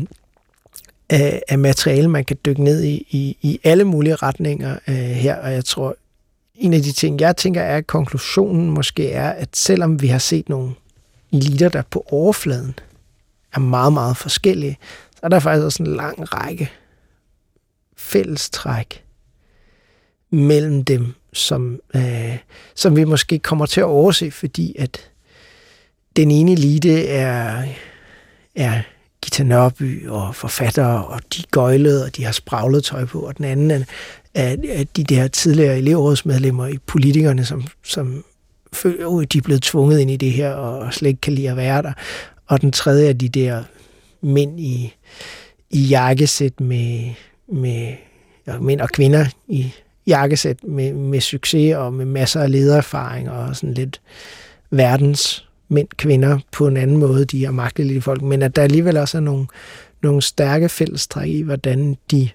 af, 1.10 1.42
af 1.48 1.58
materiale, 1.58 2.08
man 2.08 2.24
kan 2.24 2.36
dykke 2.44 2.64
ned 2.64 2.82
i, 2.82 3.06
i, 3.10 3.36
i 3.42 3.60
alle 3.64 3.84
mulige 3.84 4.14
retninger 4.14 4.78
øh, 4.88 4.94
her. 4.94 5.36
Og 5.36 5.52
jeg 5.52 5.64
tror, 5.64 5.96
en 6.58 6.74
af 6.74 6.82
de 6.82 6.92
ting, 6.92 7.20
jeg 7.20 7.36
tænker, 7.36 7.62
er, 7.62 7.76
at 7.76 7.86
konklusionen 7.86 8.70
måske 8.70 9.12
er, 9.12 9.30
at 9.30 9.56
selvom 9.56 10.02
vi 10.02 10.06
har 10.06 10.18
set 10.18 10.48
nogle 10.48 10.74
eliter, 11.32 11.68
der 11.68 11.82
på 11.90 12.04
overfladen 12.10 12.78
er 13.54 13.60
meget, 13.60 13.92
meget 13.92 14.16
forskellige, 14.16 14.78
så 15.12 15.20
er 15.22 15.28
der 15.28 15.38
faktisk 15.38 15.64
også 15.64 15.82
en 15.82 15.96
lang 15.96 16.34
række 16.34 16.70
fællestræk 17.96 19.04
mellem 20.30 20.84
dem, 20.84 21.14
som, 21.32 21.80
øh, 21.96 22.38
som 22.74 22.96
vi 22.96 23.04
måske 23.04 23.38
kommer 23.38 23.66
til 23.66 23.80
at 23.80 23.86
overse, 23.86 24.30
fordi 24.30 24.76
at 24.78 25.10
den 26.16 26.30
ene 26.30 26.52
elite 26.52 27.06
er, 27.06 27.64
er 28.54 28.82
Gita 29.26 29.42
Nørby 29.42 30.08
og 30.08 30.34
forfattere, 30.34 31.04
og 31.04 31.20
de 31.36 31.42
gøjlede, 31.50 32.04
og 32.04 32.16
de 32.16 32.24
har 32.24 32.32
spraglet 32.32 32.84
tøj 32.84 33.04
på, 33.04 33.20
og 33.20 33.36
den 33.36 33.44
anden 33.44 33.70
er, 33.70 33.84
er 34.68 34.84
de 34.96 35.04
der 35.04 35.28
tidligere 35.28 35.78
elevrådsmedlemmer 35.78 36.66
i 36.66 36.78
politikerne, 36.86 37.44
som, 37.44 37.64
som 37.84 38.24
føler, 38.72 39.20
at 39.20 39.32
de 39.32 39.38
er 39.38 39.42
blevet 39.42 39.62
tvunget 39.62 40.00
ind 40.00 40.10
i 40.10 40.16
det 40.16 40.32
her, 40.32 40.50
og 40.50 40.94
slet 40.94 41.08
ikke 41.08 41.20
kan 41.20 41.32
lide 41.32 41.50
at 41.50 41.56
være 41.56 41.82
der. 41.82 41.92
Og 42.46 42.60
den 42.60 42.72
tredje 42.72 43.08
er 43.08 43.12
de 43.12 43.28
der 43.28 43.62
mænd 44.22 44.60
i, 44.60 44.94
i 45.70 45.80
jakkesæt 45.80 46.60
med, 46.60 47.10
med 47.52 47.94
ja, 48.46 48.58
mænd 48.58 48.80
og 48.80 48.88
kvinder 48.88 49.26
i 49.48 49.72
jakkesæt 50.06 50.64
med, 50.64 50.92
med 50.92 51.20
succes 51.20 51.74
og 51.74 51.92
med 51.92 52.04
masser 52.04 52.40
af 52.40 52.50
ledererfaring 52.50 53.30
og 53.30 53.56
sådan 53.56 53.74
lidt 53.74 54.00
verdens 54.70 55.45
mænd, 55.68 55.88
kvinder 55.96 56.38
på 56.52 56.66
en 56.66 56.76
anden 56.76 56.96
måde, 56.96 57.24
de 57.24 57.44
er 57.44 57.50
magtelige 57.50 58.02
folk, 58.02 58.22
men 58.22 58.42
at 58.42 58.56
der 58.56 58.62
alligevel 58.62 58.96
også 58.96 59.18
er 59.18 59.22
nogle, 59.22 59.46
nogle 60.02 60.22
stærke 60.22 60.68
fællestræk 60.68 61.28
i, 61.28 61.42
hvordan 61.42 61.96
de 62.10 62.28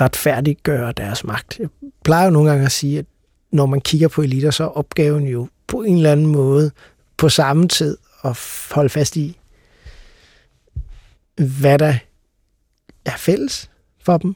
retfærdiggør 0.00 0.92
deres 0.92 1.24
magt. 1.24 1.58
Jeg 1.58 1.68
plejer 2.04 2.24
jo 2.24 2.30
nogle 2.30 2.50
gange 2.50 2.66
at 2.66 2.72
sige, 2.72 2.98
at 2.98 3.06
når 3.52 3.66
man 3.66 3.80
kigger 3.80 4.08
på 4.08 4.22
eliter, 4.22 4.50
så 4.50 4.64
er 4.64 4.68
opgaven 4.68 5.26
jo 5.26 5.48
på 5.66 5.82
en 5.82 5.96
eller 5.96 6.12
anden 6.12 6.26
måde 6.26 6.70
på 7.16 7.28
samme 7.28 7.68
tid 7.68 7.96
at 8.24 8.38
holde 8.70 8.88
fast 8.88 9.16
i, 9.16 9.38
hvad 11.60 11.78
der 11.78 11.94
er 13.04 13.16
fælles 13.16 13.70
for 14.04 14.18
dem, 14.18 14.34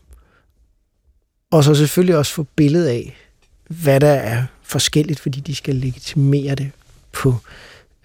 og 1.51 1.65
så 1.65 1.75
selvfølgelig 1.75 2.17
også 2.17 2.33
få 2.33 2.47
billedet 2.57 2.89
af, 2.89 3.17
hvad 3.69 4.01
der 4.01 4.13
er 4.13 4.45
forskelligt, 4.63 5.21
fordi 5.21 5.41
de 5.41 5.55
skal 5.55 5.75
legitimere 5.75 6.55
det 6.55 6.71
på 7.13 7.35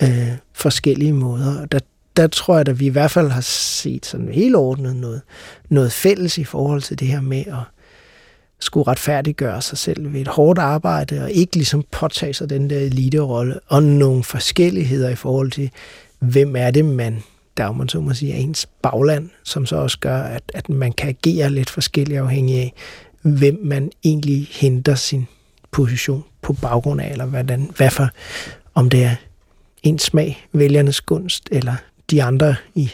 øh, 0.04 0.32
forskellige 0.54 1.14
måder. 1.14 1.62
Og 1.62 1.72
der, 1.72 1.80
der 2.18 2.28
tror 2.28 2.58
jeg, 2.58 2.70
at 2.70 2.80
vi 2.80 2.86
i 2.86 2.90
hvert 2.90 3.12
fald 3.12 3.30
har 3.30 3.42
set 3.42 4.06
sådan 4.06 4.30
helt 4.30 4.56
ordnet 4.56 4.96
noget, 4.96 5.22
noget 5.70 5.92
fælles 5.92 6.38
i 6.38 6.44
forhold 6.44 6.82
til 6.82 7.00
det 7.00 7.08
her 7.08 7.22
med 7.22 7.40
at 7.40 7.64
skulle 8.60 8.88
retfærdiggøre 8.88 9.62
sig 9.62 9.78
selv 9.78 10.14
ved 10.14 10.22
et 10.22 10.28
hårdt 10.28 10.60
arbejde, 10.60 11.24
og 11.24 11.32
ikke 11.32 11.56
ligesom 11.56 11.84
påtage 11.92 12.34
sig 12.34 12.50
den 12.50 12.70
der 12.70 12.80
eliterolle, 12.80 13.60
og 13.68 13.84
nogle 13.84 14.24
forskelligheder 14.24 15.10
i 15.10 15.16
forhold 15.16 15.52
til, 15.52 15.72
hvem 16.20 16.56
er 16.56 16.72
det, 16.72 16.86
man, 16.86 17.24
der 17.58 17.72
man 17.72 17.90
så 17.90 18.00
må 18.00 18.14
sige, 18.14 18.34
er 18.34 18.38
ens 18.38 18.66
bagland, 18.82 19.30
som 19.44 19.66
så 19.66 19.76
også 19.76 20.00
gør, 20.00 20.22
at, 20.22 20.44
at 20.54 20.70
man 20.70 20.92
kan 20.92 21.10
agere 21.10 21.50
lidt 21.50 21.70
forskelligt 21.70 22.20
afhængig 22.20 22.58
af, 22.58 22.74
hvem 23.22 23.60
man 23.64 23.92
egentlig 24.04 24.48
henter 24.52 24.96
sin 24.96 25.28
position 25.72 26.24
på 26.42 26.54
baggrund 26.54 27.02
af, 27.02 27.12
eller 27.12 27.26
hvordan, 27.26 27.72
hvad 27.78 27.90
for, 27.90 28.10
om 28.78 28.90
det 28.90 29.04
er 29.04 29.16
ens 29.84 30.02
smag, 30.02 30.48
vælgernes 30.54 31.02
gunst, 31.02 31.50
eller 31.52 31.76
de 32.12 32.24
andre 32.24 32.56
i 32.76 32.92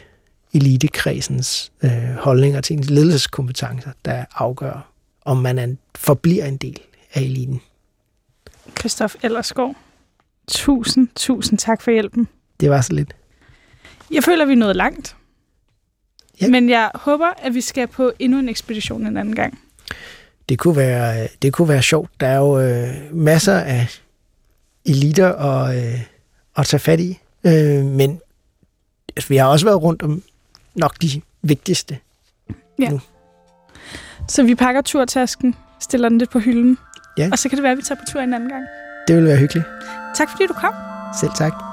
elitekredsens 0.54 1.72
øh, 1.84 2.16
holdninger 2.20 2.62
til 2.62 2.78
ens 2.78 2.90
ledelseskompetencer, 2.90 3.92
der 4.06 4.26
afgør, 4.36 4.92
om 5.26 5.38
man 5.38 5.60
er, 5.60 5.76
forbliver 5.96 6.46
en 6.46 6.58
del 6.58 6.80
af 7.14 7.22
eliten. 7.22 7.62
Christoph 8.80 9.16
Ellersgaard, 9.24 9.76
tusind, 10.48 11.08
tusind 11.16 11.60
tak 11.60 11.82
for 11.82 11.92
hjælpen. 11.92 12.28
Det 12.60 12.70
var 12.70 12.82
så 12.82 12.94
lidt. 12.94 13.16
Jeg 14.12 14.24
føler, 14.24 14.46
vi 14.46 14.54
er 14.54 14.58
nået 14.58 14.76
langt. 14.76 15.16
Ja. 16.42 16.48
Men 16.48 16.70
jeg 16.70 16.92
håber, 16.96 17.28
at 17.38 17.54
vi 17.54 17.62
skal 17.62 17.88
på 17.88 18.12
endnu 18.20 18.40
en 18.40 18.50
ekspedition 18.50 19.08
en 19.08 19.18
anden 19.18 19.36
gang. 19.36 19.60
Det 20.50 20.60
kunne 20.60 20.76
være, 20.76 21.28
det 21.42 21.54
kunne 21.54 21.70
være 21.70 21.82
sjovt. 21.82 22.12
Der 22.20 22.28
er 22.28 22.38
jo 22.38 22.60
øh, 22.60 23.16
masser 23.16 23.58
af 23.60 24.03
eliter 24.86 25.34
at, 25.34 25.78
øh, 25.78 26.00
at 26.58 26.66
tage 26.66 26.80
fat 26.80 27.00
i. 27.00 27.20
Øh, 27.44 27.86
men 27.86 28.20
altså, 29.16 29.30
vi 29.30 29.38
har 29.38 29.48
også 29.48 29.66
været 29.66 29.82
rundt 29.82 30.02
om 30.02 30.24
nok 30.76 31.02
de 31.02 31.22
vigtigste. 31.42 31.98
Ja. 32.80 32.90
Nu. 32.90 33.02
Så 34.28 34.44
vi 34.44 34.56
pakker 34.56 34.82
turtasken, 34.82 35.56
stiller 35.80 36.10
den 36.10 36.18
lidt 36.18 36.30
på 36.30 36.40
hylden. 36.40 36.78
Ja. 37.18 37.30
Og 37.32 37.40
så 37.40 37.50
kan 37.50 37.56
det 37.56 37.64
være, 37.64 37.72
at 37.72 37.78
vi 37.78 37.82
tager 37.82 38.00
på 38.00 38.06
tur 38.12 38.22
en 38.22 38.34
anden 38.34 38.50
gang. 38.50 38.66
Det 39.08 39.16
vil 39.16 39.26
være 39.26 39.38
hyggeligt. 39.38 39.66
Tak 40.16 40.30
fordi 40.30 40.48
du 40.48 40.54
kom. 40.54 40.74
Selv 41.20 41.32
tak. 41.38 41.73